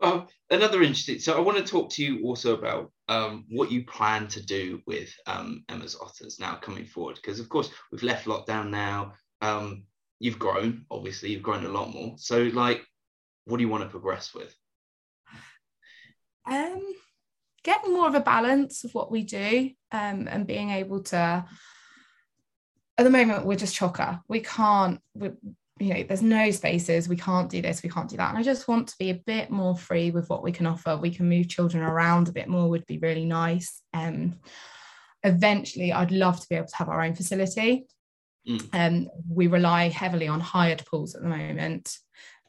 well, 0.00 0.28
another 0.50 0.82
interesting. 0.82 1.20
So 1.20 1.36
I 1.36 1.40
want 1.40 1.58
to 1.58 1.64
talk 1.64 1.90
to 1.90 2.04
you 2.04 2.24
also 2.24 2.56
about 2.56 2.90
um, 3.12 3.44
what 3.50 3.70
you 3.70 3.84
plan 3.84 4.26
to 4.28 4.44
do 4.44 4.80
with 4.86 5.12
um, 5.26 5.64
Emma's 5.68 5.96
Otters 6.00 6.40
now 6.40 6.54
coming 6.54 6.86
forward, 6.86 7.16
because 7.16 7.40
of 7.40 7.48
course 7.48 7.70
we've 7.90 8.02
left 8.02 8.26
lockdown 8.26 8.70
now. 8.70 9.12
Um, 9.42 9.84
you've 10.18 10.38
grown, 10.38 10.86
obviously, 10.90 11.30
you've 11.30 11.42
grown 11.42 11.66
a 11.66 11.68
lot 11.68 11.92
more. 11.92 12.14
So, 12.16 12.44
like, 12.54 12.82
what 13.44 13.58
do 13.58 13.62
you 13.62 13.68
want 13.68 13.82
to 13.84 13.90
progress 13.90 14.32
with? 14.34 14.54
Um, 16.50 16.80
getting 17.62 17.92
more 17.92 18.08
of 18.08 18.14
a 18.14 18.20
balance 18.20 18.84
of 18.84 18.94
what 18.94 19.12
we 19.12 19.24
do, 19.24 19.70
um, 19.90 20.26
and 20.30 20.46
being 20.46 20.70
able 20.70 21.02
to 21.04 21.44
at 22.98 23.04
the 23.04 23.10
moment 23.10 23.44
we're 23.44 23.56
just 23.56 23.76
chocker. 23.76 24.20
We 24.28 24.40
can't. 24.40 25.00
We, 25.14 25.30
you 25.78 25.94
know, 25.94 26.02
there's 26.02 26.22
no 26.22 26.50
spaces. 26.50 27.08
We 27.08 27.16
can't 27.16 27.50
do 27.50 27.62
this. 27.62 27.82
We 27.82 27.88
can't 27.88 28.08
do 28.08 28.16
that. 28.16 28.30
And 28.30 28.38
I 28.38 28.42
just 28.42 28.68
want 28.68 28.88
to 28.88 28.98
be 28.98 29.10
a 29.10 29.22
bit 29.26 29.50
more 29.50 29.76
free 29.76 30.10
with 30.10 30.28
what 30.28 30.42
we 30.42 30.52
can 30.52 30.66
offer. 30.66 30.96
We 30.96 31.10
can 31.10 31.28
move 31.28 31.48
children 31.48 31.82
around 31.82 32.28
a 32.28 32.32
bit 32.32 32.48
more. 32.48 32.68
Would 32.68 32.86
be 32.86 32.98
really 32.98 33.24
nice. 33.24 33.80
Um, 33.94 34.38
eventually, 35.22 35.92
I'd 35.92 36.12
love 36.12 36.40
to 36.40 36.48
be 36.48 36.56
able 36.56 36.68
to 36.68 36.76
have 36.76 36.88
our 36.88 37.02
own 37.02 37.14
facility. 37.14 37.86
Mm. 38.48 38.68
Um, 38.72 39.08
we 39.28 39.46
rely 39.46 39.88
heavily 39.88 40.28
on 40.28 40.40
hired 40.40 40.84
pools 40.84 41.14
at 41.14 41.22
the 41.22 41.28
moment. 41.28 41.96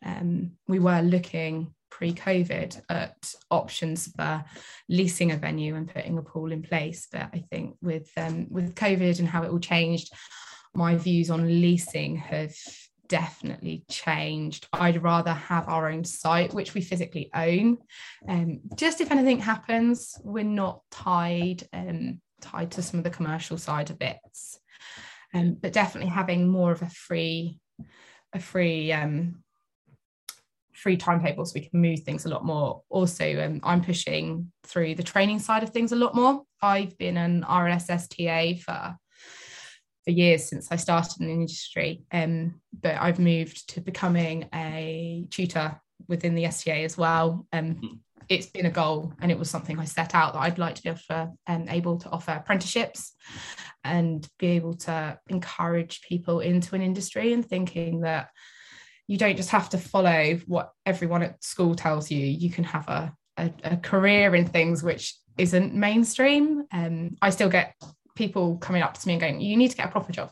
Um, 0.03 0.53
we 0.67 0.79
were 0.79 1.01
looking 1.01 1.73
pre-COVID 1.89 2.81
at 2.89 3.33
options 3.51 4.11
for 4.15 4.43
leasing 4.89 5.31
a 5.31 5.37
venue 5.37 5.75
and 5.75 5.87
putting 5.87 6.17
a 6.17 6.23
pool 6.23 6.51
in 6.51 6.63
place, 6.63 7.07
but 7.11 7.29
I 7.33 7.43
think 7.51 7.77
with 7.81 8.09
um, 8.17 8.47
with 8.49 8.75
COVID 8.75 9.19
and 9.19 9.27
how 9.27 9.43
it 9.43 9.51
all 9.51 9.59
changed, 9.59 10.11
my 10.73 10.95
views 10.95 11.29
on 11.29 11.47
leasing 11.47 12.15
have 12.15 12.55
definitely 13.07 13.83
changed. 13.89 14.67
I'd 14.73 15.03
rather 15.03 15.33
have 15.33 15.67
our 15.67 15.89
own 15.89 16.03
site, 16.03 16.53
which 16.53 16.73
we 16.73 16.81
physically 16.81 17.29
own. 17.33 17.77
Um, 18.27 18.61
just 18.75 19.01
if 19.01 19.11
anything 19.11 19.39
happens, 19.39 20.15
we're 20.23 20.43
not 20.43 20.81
tied 20.91 21.67
um, 21.73 22.21
tied 22.41 22.71
to 22.71 22.81
some 22.81 22.99
of 22.99 23.03
the 23.03 23.09
commercial 23.09 23.57
side 23.57 23.89
of 23.89 23.99
bits. 23.99 24.59
Um, 25.33 25.57
but 25.59 25.73
definitely 25.73 26.09
having 26.09 26.47
more 26.47 26.71
of 26.71 26.81
a 26.81 26.89
free, 26.89 27.59
a 28.33 28.39
free 28.39 28.91
um, 28.91 29.43
free 30.73 30.97
timetable 30.97 31.45
so 31.45 31.53
we 31.55 31.67
can 31.67 31.81
move 31.81 32.01
things 32.01 32.25
a 32.25 32.29
lot 32.29 32.45
more. 32.45 32.81
Also, 32.89 33.43
um, 33.43 33.59
I'm 33.63 33.81
pushing 33.81 34.51
through 34.65 34.95
the 34.95 35.03
training 35.03 35.39
side 35.39 35.63
of 35.63 35.69
things 35.69 35.91
a 35.91 35.95
lot 35.95 36.13
more. 36.13 36.43
I've 36.61 36.97
been 36.97 37.17
an 37.17 37.43
RLSS 37.43 38.09
TA 38.09 38.61
for 38.63 38.97
for 40.03 40.11
years 40.11 40.45
since 40.45 40.71
I 40.71 40.75
started 40.75 41.19
in 41.19 41.27
the 41.27 41.33
industry, 41.33 42.03
um, 42.11 42.61
but 42.81 42.95
I've 42.95 43.19
moved 43.19 43.69
to 43.69 43.81
becoming 43.81 44.49
a 44.53 45.25
tutor 45.29 45.79
within 46.07 46.35
the 46.35 46.45
STA 46.45 46.83
as 46.83 46.97
well. 46.97 47.45
Um, 47.53 47.75
hmm. 47.75 47.87
it's 48.29 48.47
been 48.47 48.65
a 48.65 48.71
goal, 48.71 49.13
and 49.21 49.31
it 49.31 49.39
was 49.39 49.49
something 49.49 49.79
I 49.79 49.85
set 49.85 50.13
out 50.15 50.33
that 50.33 50.41
I'd 50.41 50.59
like 50.59 50.75
to 50.75 50.83
be 50.83 50.89
able 50.89 50.99
to, 51.09 51.31
um, 51.47 51.69
able 51.69 51.97
to 51.99 52.09
offer 52.09 52.31
apprenticeships 52.31 53.13
and 53.83 54.27
be 54.39 54.47
able 54.47 54.75
to 54.75 55.19
encourage 55.29 56.01
people 56.01 56.39
into 56.39 56.75
an 56.75 56.81
industry 56.81 57.33
and 57.33 57.45
thinking 57.45 58.01
that 58.01 58.29
you 59.07 59.17
don't 59.17 59.37
just 59.37 59.49
have 59.49 59.69
to 59.69 59.77
follow 59.77 60.39
what 60.47 60.71
everyone 60.85 61.23
at 61.23 61.43
school 61.43 61.75
tells 61.75 62.09
you. 62.09 62.25
You 62.25 62.49
can 62.49 62.63
have 62.63 62.87
a, 62.87 63.13
a, 63.37 63.51
a 63.63 63.77
career 63.77 64.35
in 64.35 64.45
things 64.45 64.81
which 64.83 65.15
isn't 65.37 65.73
mainstream. 65.73 66.63
Um, 66.71 67.17
I 67.21 67.29
still 67.29 67.49
get 67.49 67.75
people 68.15 68.57
coming 68.57 68.81
up 68.81 68.97
to 68.97 69.07
me 69.07 69.13
and 69.13 69.21
going, 69.21 69.41
"You 69.41 69.57
need 69.57 69.71
to 69.71 69.77
get 69.77 69.87
a 69.87 69.91
proper 69.91 70.11
job." 70.11 70.31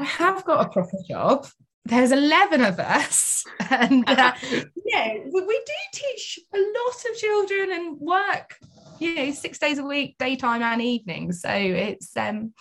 I 0.00 0.04
have 0.04 0.44
got 0.44 0.66
a 0.66 0.70
proper 0.70 0.96
job. 1.06 1.46
There's 1.84 2.12
11 2.12 2.64
of 2.64 2.78
us. 2.78 3.44
And 3.70 4.08
uh, 4.08 4.32
yeah, 4.86 5.14
we, 5.32 5.42
we 5.42 5.62
do 5.66 5.72
teach 5.92 6.40
a 6.52 6.58
lot 6.58 7.04
of 7.08 7.16
children 7.16 7.70
and 7.72 8.00
work, 8.00 8.56
you 8.98 9.14
know, 9.14 9.30
six 9.30 9.58
days 9.58 9.78
a 9.78 9.84
week, 9.84 10.16
daytime 10.18 10.62
and 10.62 10.82
evening. 10.82 11.30
So 11.32 11.50
it's, 11.50 12.16
um, 12.16 12.52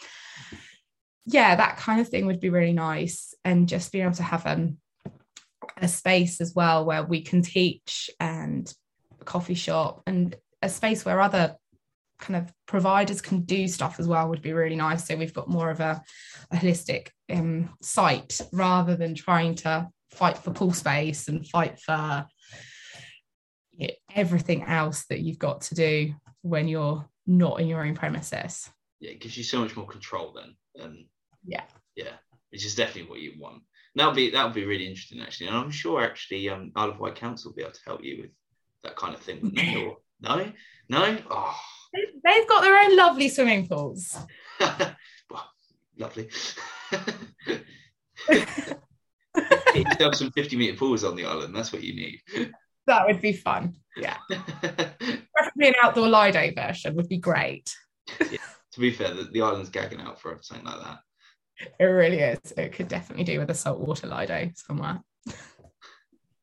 yeah, 1.26 1.56
that 1.56 1.78
kind 1.78 2.00
of 2.00 2.10
thing 2.10 2.28
would 2.28 2.40
be 2.40 2.52
really 2.52 2.74
nice. 2.74 3.34
And 3.44 3.68
just 3.68 3.92
being 3.92 4.04
able 4.04 4.16
to 4.18 4.24
have 4.24 4.46
um, 4.46 4.78
a 5.78 5.88
space 5.88 6.42
as 6.42 6.54
well 6.54 6.86
where 6.86 7.04
we 7.04 7.22
can 7.22 7.42
teach 7.42 8.12
and 8.20 8.72
coffee 9.26 9.56
shop 9.56 10.04
and 10.06 10.36
a 10.62 10.70
space 10.70 11.04
where 11.04 11.22
other 11.22 11.56
kind 12.20 12.38
of 12.38 12.54
providers 12.66 13.22
can 13.22 13.42
do 13.42 13.68
stuff 13.68 14.00
as 14.00 14.08
well 14.08 14.30
would 14.30 14.42
be 14.42 14.54
really 14.54 14.76
nice. 14.76 15.08
So 15.08 15.16
we've 15.16 15.34
got 15.34 15.50
more 15.50 15.70
of 15.70 15.80
a, 15.80 16.02
a 16.52 16.58
holistic 16.58 17.10
um, 17.30 17.70
site 17.82 18.40
rather 18.52 18.96
than 18.96 19.16
trying 19.16 19.56
to 19.56 19.88
fight 20.12 20.38
for 20.38 20.52
pool 20.52 20.74
space 20.74 21.28
and 21.28 21.48
fight 21.48 21.80
for 21.80 22.26
you 23.78 23.88
know, 23.88 23.94
everything 24.16 24.64
else 24.64 25.06
that 25.10 25.22
you've 25.22 25.40
got 25.40 25.62
to 25.62 25.76
do 25.76 26.14
when 26.42 26.68
you're 26.68 27.08
not 27.26 27.60
in 27.60 27.68
your 27.68 27.86
own 27.86 27.96
premises. 27.96 28.70
Yeah, 29.00 29.12
it 29.12 29.22
gives 29.22 29.38
you 29.38 29.44
so 29.44 29.60
much 29.60 29.76
more 29.76 29.88
control 29.88 30.36
then. 30.36 30.84
Um, 30.84 31.06
yeah. 31.46 31.64
Yeah, 31.96 32.14
which 32.52 32.66
is 32.66 32.76
definitely 32.76 33.10
what 33.10 33.22
you 33.22 33.34
want 33.40 33.64
that'll 33.96 34.14
be 34.14 34.30
that'll 34.32 34.52
be 34.52 34.66
really 34.66 34.88
interesting 34.88 35.22
actually, 35.22 35.48
and 35.48 35.58
I'm 35.58 35.72
sure 35.72 36.02
actually 36.02 36.50
um, 36.50 36.72
Isle 36.76 36.92
of 36.92 37.00
Wight 37.00 37.16
Council 37.16 37.52
will 37.52 37.56
be 37.56 37.62
able 37.64 37.74
to 37.74 37.82
help 37.86 38.04
you 38.04 38.22
with 38.22 38.32
that 38.84 38.96
kind 38.96 39.14
of 39.14 39.22
thing. 39.22 39.52
no, 40.22 40.52
no, 40.90 41.18
oh. 41.30 41.60
They've 41.94 42.48
got 42.48 42.62
their 42.62 42.78
own 42.78 42.96
lovely 42.96 43.30
swimming 43.30 43.68
pools. 43.68 44.18
well, 44.60 45.50
lovely. 45.98 46.30
you 48.30 49.86
have 50.00 50.16
some 50.16 50.32
50 50.32 50.56
meter 50.56 50.78
pools 50.78 51.04
on 51.04 51.16
the 51.16 51.26
island. 51.26 51.56
That's 51.56 51.74
what 51.74 51.84
you 51.84 51.96
need. 51.96 52.22
That 52.88 53.08
would 53.08 53.22
be 53.22 53.34
fun. 53.34 53.76
Yeah. 53.98 54.18
Preferably 54.30 55.68
an 55.68 55.74
outdoor 55.82 56.10
Lido 56.10 56.52
version 56.54 56.96
would 56.96 57.10
be 57.10 57.18
great. 57.18 57.74
Yeah. 58.32 58.38
To 58.74 58.80
be 58.80 58.92
fair, 58.92 59.14
the, 59.14 59.24
the 59.24 59.42
island's 59.42 59.70
gagging 59.70 60.02
out 60.02 60.22
for 60.22 60.38
something 60.42 60.66
like 60.66 60.82
that. 60.82 61.00
It 61.80 61.86
really 61.86 62.20
is. 62.20 62.40
It 62.56 62.74
could 62.74 62.88
definitely 62.88 63.26
do 63.26 63.40
with 63.40 63.50
a 63.50 63.56
saltwater 63.56 64.08
Lido 64.08 64.52
somewhere. 64.56 65.02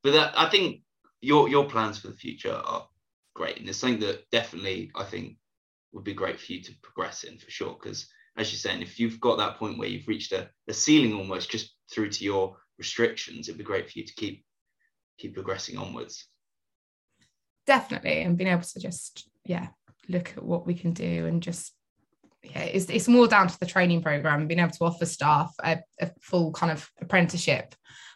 but 0.02 0.12
that, 0.12 0.32
I 0.37 0.48
think 0.48 0.82
your 1.20 1.48
your 1.48 1.64
plans 1.64 1.98
for 1.98 2.09
the 2.09 2.14
future 2.14 2.52
are 2.52 2.87
great, 3.37 3.59
and 3.59 3.68
it's 3.68 3.79
something 3.79 4.01
that 4.01 4.29
definitely 4.33 4.90
I 4.96 5.05
think 5.05 5.37
would 5.92 6.05
be 6.05 6.14
great 6.14 6.40
for 6.40 6.53
you 6.53 6.62
to 6.62 6.72
progress 6.83 7.25
in 7.25 7.38
for 7.38 7.51
sure. 7.51 7.77
Because 7.81 8.09
as 8.37 8.51
you're 8.51 8.59
saying, 8.59 8.83
if 8.83 8.99
you've 8.99 9.20
got 9.20 9.38
that 9.38 9.59
point 9.59 9.79
where 9.79 9.88
you've 9.88 10.09
reached 10.09 10.33
a, 10.33 10.49
a 10.68 10.72
ceiling 10.72 11.14
almost 11.14 11.51
just 11.51 11.75
through 11.92 12.11
to 12.11 12.25
your 12.25 12.57
restrictions, 12.79 13.49
it'd 13.49 13.59
be 13.59 13.64
great 13.64 13.90
for 13.90 13.99
you 13.99 14.07
to 14.07 14.14
keep 14.14 14.44
keep 15.18 15.35
progressing 15.35 15.79
onwards. 15.79 16.27
Definitely, 17.66 18.22
and 18.22 18.37
being 18.37 18.51
able 18.51 18.62
to 18.62 18.81
just 18.81 19.29
yeah 19.44 19.68
look 20.09 20.33
at 20.37 20.42
what 20.42 20.66
we 20.66 20.75
can 20.75 20.92
do 20.92 21.27
and 21.27 21.42
just 21.42 21.72
yeah, 22.42 22.62
it's, 22.62 22.88
it's 22.90 23.09
more 23.09 23.27
down 23.27 23.49
to 23.49 23.59
the 23.59 23.66
training 23.66 24.03
program, 24.03 24.46
being 24.46 24.61
able 24.61 24.70
to 24.70 24.85
offer 24.85 25.05
staff 25.05 25.53
a, 25.64 25.79
a 26.01 26.11
full 26.20 26.53
kind 26.53 26.70
of 26.70 26.88
apprenticeship. 27.01 27.75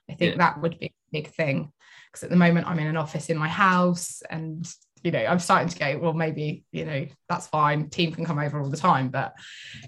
I 0.08 0.14
think 0.14 0.32
yeah. 0.32 0.38
that 0.38 0.60
would 0.60 0.78
be 0.78 0.86
a 0.86 0.92
big 1.12 1.28
thing 1.28 1.72
because 2.10 2.24
at 2.24 2.30
the 2.30 2.36
moment 2.36 2.66
I'm 2.66 2.78
in 2.78 2.86
an 2.86 2.96
office 2.96 3.30
in 3.30 3.36
my 3.36 3.48
house 3.48 4.22
and 4.28 4.68
you 5.02 5.10
know 5.10 5.24
I'm 5.24 5.38
starting 5.38 5.68
to 5.68 5.78
go 5.78 5.98
well 5.98 6.12
maybe 6.12 6.64
you 6.72 6.84
know 6.84 7.06
that's 7.28 7.46
fine 7.46 7.88
team 7.88 8.12
can 8.12 8.24
come 8.24 8.38
over 8.38 8.60
all 8.60 8.68
the 8.68 8.76
time 8.76 9.08
but 9.08 9.34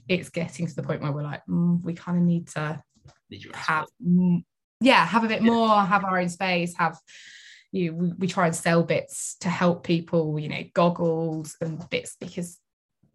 it's 0.09 0.29
getting 0.29 0.66
to 0.66 0.75
the 0.75 0.83
point 0.83 1.03
where 1.03 1.12
we're 1.12 1.22
like 1.22 1.42
mm, 1.48 1.83
we 1.83 1.94
kind 1.94 2.18
of 2.18 2.25
need 2.25 2.48
to 2.48 2.83
have 3.55 3.87
yeah 4.81 5.05
have 5.07 5.25
a 5.25 5.29
bit 5.29 5.42
yeah. 5.42 5.51
more 5.51 5.81
have 5.83 6.05
our 6.05 6.18
own 6.18 6.29
space 6.29 6.75
have 6.77 6.98
you 7.72 7.94
we, 7.94 8.12
we 8.18 8.27
try 8.27 8.46
and 8.46 8.55
sell 8.55 8.83
bits 8.83 9.37
to 9.40 9.48
help 9.48 9.85
people 9.85 10.38
you 10.38 10.48
know 10.48 10.62
goggles 10.75 11.57
and 11.61 11.88
bits 11.90 12.16
because 12.20 12.59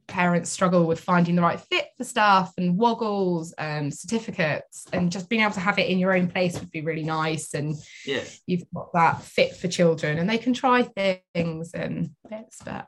parents 0.07 0.49
struggle 0.49 0.85
with 0.85 0.99
finding 0.99 1.35
the 1.35 1.41
right 1.41 1.59
fit 1.59 1.89
for 1.97 2.03
stuff 2.03 2.53
and 2.57 2.77
woggles 2.77 3.53
and 3.57 3.93
certificates 3.93 4.85
and 4.93 5.11
just 5.11 5.29
being 5.29 5.41
able 5.41 5.53
to 5.53 5.59
have 5.59 5.79
it 5.79 5.89
in 5.89 5.99
your 5.99 6.15
own 6.15 6.27
place 6.27 6.59
would 6.59 6.71
be 6.71 6.81
really 6.81 7.03
nice. 7.03 7.53
And 7.53 7.75
yeah. 8.05 8.23
you've 8.45 8.69
got 8.73 8.93
that 8.93 9.21
fit 9.21 9.55
for 9.55 9.67
children 9.67 10.17
and 10.17 10.29
they 10.29 10.37
can 10.37 10.53
try 10.53 10.83
things 10.83 11.73
and 11.73 12.11
bits 12.29 12.59
but 12.63 12.87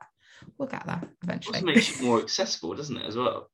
we'll 0.58 0.70
get 0.70 0.86
there 0.86 1.02
eventually. 1.24 1.60
It 1.60 1.66
makes 1.66 2.00
it 2.00 2.04
more 2.04 2.20
accessible 2.20 2.74
doesn't 2.74 2.98
it 2.98 3.06
as 3.06 3.16
well? 3.16 3.50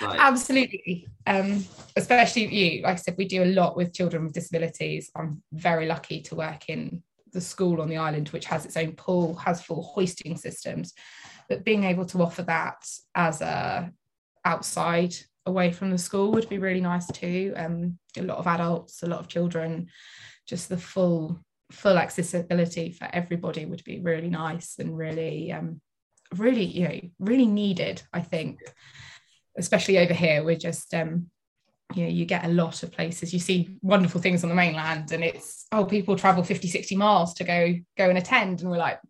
Like... 0.00 0.18
absolutely. 0.18 1.06
Um 1.26 1.64
especially 1.96 2.46
you 2.46 2.82
like 2.82 2.94
i 2.94 2.96
said 2.96 3.14
we 3.16 3.28
do 3.28 3.44
a 3.44 3.52
lot 3.52 3.76
with 3.76 3.94
children 3.94 4.24
with 4.24 4.32
disabilities. 4.32 5.10
I'm 5.14 5.42
very 5.52 5.86
lucky 5.86 6.22
to 6.22 6.34
work 6.34 6.68
in 6.68 7.02
the 7.32 7.40
school 7.40 7.82
on 7.82 7.88
the 7.88 7.98
island 7.98 8.30
which 8.30 8.46
has 8.46 8.64
its 8.64 8.78
own 8.78 8.92
pool 8.92 9.34
has 9.34 9.62
full 9.62 9.82
hoisting 9.82 10.36
systems 10.36 10.94
but 11.48 11.64
being 11.64 11.84
able 11.84 12.04
to 12.06 12.22
offer 12.22 12.42
that 12.42 12.86
as 13.14 13.40
a 13.40 13.90
outside 14.44 15.14
away 15.44 15.70
from 15.72 15.90
the 15.90 15.98
school 15.98 16.32
would 16.32 16.48
be 16.48 16.58
really 16.58 16.80
nice 16.80 17.06
too. 17.06 17.52
Um, 17.56 17.98
a 18.16 18.22
lot 18.22 18.38
of 18.38 18.46
adults 18.46 19.02
a 19.02 19.06
lot 19.06 19.20
of 19.20 19.28
children 19.28 19.88
just 20.46 20.68
the 20.68 20.76
full 20.76 21.40
full 21.70 21.98
accessibility 21.98 22.92
for 22.92 23.08
everybody 23.12 23.66
would 23.66 23.82
be 23.84 24.00
really 24.00 24.30
nice 24.30 24.78
and 24.78 24.96
really 24.96 25.50
um, 25.52 25.80
really 26.36 26.64
you 26.64 26.88
know 26.88 27.00
really 27.18 27.46
needed 27.46 28.02
i 28.12 28.20
think. 28.20 28.60
Especially 29.58 29.98
over 29.98 30.12
here 30.12 30.44
we're 30.44 30.56
just 30.56 30.92
um, 30.92 31.30
you 31.94 32.02
know 32.04 32.10
you 32.10 32.24
get 32.24 32.44
a 32.44 32.48
lot 32.48 32.82
of 32.82 32.92
places. 32.92 33.32
You 33.32 33.40
see 33.40 33.78
wonderful 33.80 34.20
things 34.20 34.42
on 34.42 34.50
the 34.50 34.56
mainland 34.56 35.12
and 35.12 35.24
it's 35.24 35.66
oh 35.72 35.84
people 35.84 36.16
travel 36.16 36.42
50 36.42 36.68
60 36.68 36.96
miles 36.96 37.34
to 37.34 37.44
go 37.44 37.74
go 37.96 38.08
and 38.08 38.18
attend. 38.18 38.60
And 38.60 38.70
we're 38.70 38.76
like 38.76 39.00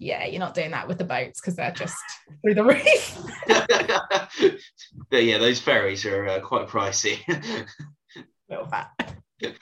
yeah, 0.00 0.24
you're 0.24 0.40
not 0.40 0.54
doing 0.54 0.70
that 0.70 0.88
with 0.88 0.96
the 0.96 1.04
boats 1.04 1.40
because 1.40 1.56
they're 1.56 1.70
just 1.70 1.96
through 2.42 2.54
the 2.54 2.64
roof. 2.64 3.18
but 5.10 5.24
yeah, 5.24 5.38
those 5.38 5.60
ferries 5.60 6.06
are 6.06 6.26
uh, 6.26 6.40
quite 6.40 6.68
pricey. 6.68 7.18
little 8.48 8.66
bit. 8.66 9.56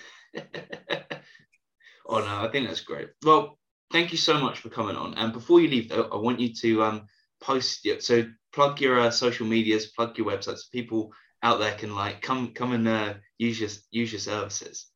oh 2.06 2.20
no, 2.20 2.46
I 2.46 2.48
think 2.50 2.68
that's 2.68 2.80
great. 2.80 3.08
Well, 3.24 3.58
thank 3.92 4.12
you 4.12 4.18
so 4.18 4.40
much 4.40 4.60
for 4.60 4.68
coming 4.68 4.96
on. 4.96 5.14
And 5.14 5.32
before 5.32 5.60
you 5.60 5.68
leave, 5.68 5.88
though, 5.88 6.08
I 6.12 6.16
want 6.16 6.38
you 6.38 6.54
to 6.54 6.84
um, 6.84 7.06
post. 7.42 7.86
So 7.98 8.24
plug 8.52 8.80
your 8.80 9.00
uh, 9.00 9.10
social 9.10 9.46
medias, 9.46 9.86
plug 9.86 10.16
your 10.16 10.28
websites. 10.28 10.58
So 10.58 10.68
people 10.72 11.12
out 11.42 11.58
there 11.58 11.74
can 11.74 11.94
like 11.94 12.22
come 12.22 12.52
come 12.52 12.72
and 12.72 12.86
uh, 12.86 13.14
use 13.38 13.60
your 13.60 13.70
use 13.90 14.12
your 14.12 14.20
services? 14.20 14.86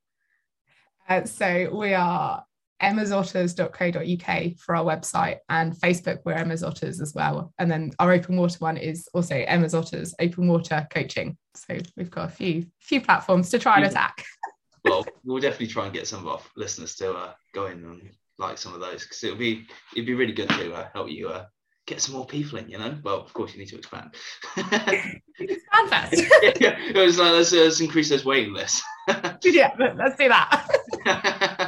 Uh, 1.08 1.24
so 1.24 1.68
we 1.74 1.94
are 1.94 2.44
emma'sotters.co.uk 2.82 4.56
for 4.58 4.76
our 4.76 4.84
website 4.84 5.38
and 5.48 5.74
Facebook 5.74 6.18
we're 6.24 6.32
Emma's 6.32 6.62
Otters 6.62 7.00
as 7.00 7.14
well. 7.14 7.52
And 7.58 7.70
then 7.70 7.92
our 7.98 8.12
open 8.12 8.36
water 8.36 8.56
one 8.58 8.76
is 8.76 9.08
also 9.14 9.36
Emma's 9.36 9.74
Otters 9.74 10.14
Open 10.20 10.48
Water 10.48 10.86
Coaching. 10.90 11.36
So 11.54 11.78
we've 11.96 12.10
got 12.10 12.28
a 12.28 12.32
few 12.32 12.66
few 12.80 13.00
platforms 13.00 13.50
to 13.50 13.58
try 13.58 13.76
and 13.76 13.86
attack. 13.86 14.24
well, 14.84 15.06
we'll 15.24 15.40
definitely 15.40 15.68
try 15.68 15.84
and 15.84 15.94
get 15.94 16.06
some 16.06 16.20
of 16.20 16.28
our 16.28 16.40
listeners 16.56 16.94
to 16.96 17.12
uh, 17.12 17.32
go 17.54 17.66
in 17.66 17.84
and 17.84 18.10
like 18.38 18.58
some 18.58 18.74
of 18.74 18.80
those 18.80 19.02
because 19.02 19.22
it'll 19.22 19.36
be 19.36 19.66
it'd 19.94 20.06
be 20.06 20.14
really 20.14 20.32
good 20.32 20.48
to 20.48 20.74
uh, 20.74 20.88
help 20.92 21.10
you 21.10 21.28
uh, 21.28 21.44
get 21.86 22.00
some 22.00 22.14
more 22.14 22.26
people 22.26 22.58
in. 22.58 22.68
You 22.68 22.78
know, 22.78 22.96
well, 23.02 23.20
of 23.20 23.32
course 23.32 23.52
you 23.52 23.60
need 23.60 23.68
to 23.68 23.78
expand. 23.78 24.14
expand 24.56 25.88
fast. 25.88 26.22
yeah, 26.42 26.52
yeah. 26.60 26.76
It 26.78 26.96
was 26.96 27.18
like 27.18 27.32
let's, 27.32 27.52
let's 27.52 27.80
increase 27.80 28.08
those 28.08 28.24
waiting 28.24 28.52
lists. 28.52 28.82
yeah, 29.44 29.70
let's 29.78 30.16
do 30.16 30.28
that. 30.28 31.61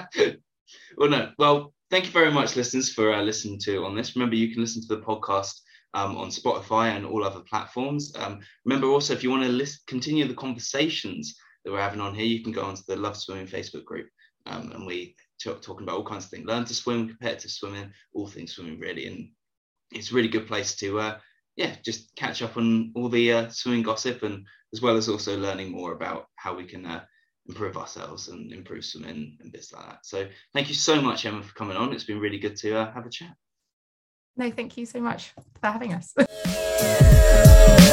Well, 0.96 1.10
no, 1.10 1.32
well, 1.38 1.74
thank 1.90 2.06
you 2.06 2.10
very 2.10 2.30
much, 2.30 2.56
listeners, 2.56 2.92
for 2.92 3.12
uh, 3.12 3.22
listening 3.22 3.58
to 3.64 3.84
on 3.84 3.94
this. 3.94 4.16
Remember, 4.16 4.36
you 4.36 4.52
can 4.52 4.62
listen 4.62 4.82
to 4.82 4.96
the 4.96 5.02
podcast. 5.02 5.60
Um, 5.96 6.16
on 6.16 6.30
Spotify 6.30 6.96
and 6.96 7.06
all 7.06 7.22
other 7.22 7.38
platforms. 7.48 8.12
Um, 8.18 8.40
remember 8.64 8.88
also, 8.88 9.12
if 9.12 9.22
you 9.22 9.30
want 9.30 9.44
to 9.44 9.48
list, 9.48 9.86
continue 9.86 10.26
the 10.26 10.34
conversations 10.34 11.36
that 11.64 11.70
we're 11.70 11.78
having 11.78 12.00
on 12.00 12.16
here, 12.16 12.24
you 12.24 12.42
can 12.42 12.50
go 12.50 12.64
onto 12.64 12.82
the 12.88 12.96
LoveSwimming 12.96 13.48
Facebook 13.48 13.84
group. 13.84 14.08
Um, 14.46 14.72
and 14.72 14.86
we 14.86 15.14
talk, 15.42 15.62
talking 15.62 15.84
about 15.84 15.96
all 15.96 16.04
kinds 16.04 16.24
of 16.24 16.30
things 16.30 16.46
learn 16.46 16.64
to 16.64 16.74
swim 16.74 17.08
competitive 17.08 17.50
swimming 17.50 17.92
all 18.14 18.26
things 18.26 18.52
swimming 18.52 18.80
really 18.80 19.06
and 19.06 19.28
it's 19.92 20.10
a 20.10 20.14
really 20.14 20.28
good 20.28 20.46
place 20.46 20.74
to 20.76 20.98
uh, 20.98 21.18
yeah 21.56 21.74
just 21.84 22.14
catch 22.16 22.42
up 22.42 22.56
on 22.56 22.92
all 22.94 23.08
the 23.08 23.32
uh, 23.32 23.48
swimming 23.48 23.82
gossip 23.82 24.22
and 24.22 24.46
as 24.72 24.80
well 24.80 24.96
as 24.96 25.08
also 25.08 25.38
learning 25.38 25.70
more 25.70 25.92
about 25.92 26.26
how 26.36 26.54
we 26.54 26.64
can 26.64 26.84
uh, 26.86 27.04
improve 27.48 27.76
ourselves 27.76 28.28
and 28.28 28.52
improve 28.52 28.84
swimming 28.84 29.36
and 29.40 29.52
bits 29.52 29.72
like 29.72 29.86
that. 29.86 30.06
So 30.06 30.28
thank 30.52 30.68
you 30.68 30.74
so 30.74 31.00
much 31.00 31.26
emma 31.26 31.42
for 31.42 31.54
coming 31.54 31.76
on. 31.76 31.92
It's 31.92 32.04
been 32.04 32.20
really 32.20 32.38
good 32.38 32.56
to 32.56 32.76
uh, 32.76 32.92
have 32.92 33.06
a 33.06 33.10
chat. 33.10 33.34
No 34.36 34.50
thank 34.50 34.76
you 34.76 34.86
so 34.86 35.00
much 35.00 35.32
for 35.60 35.68
having 35.68 35.92
us 35.92 36.12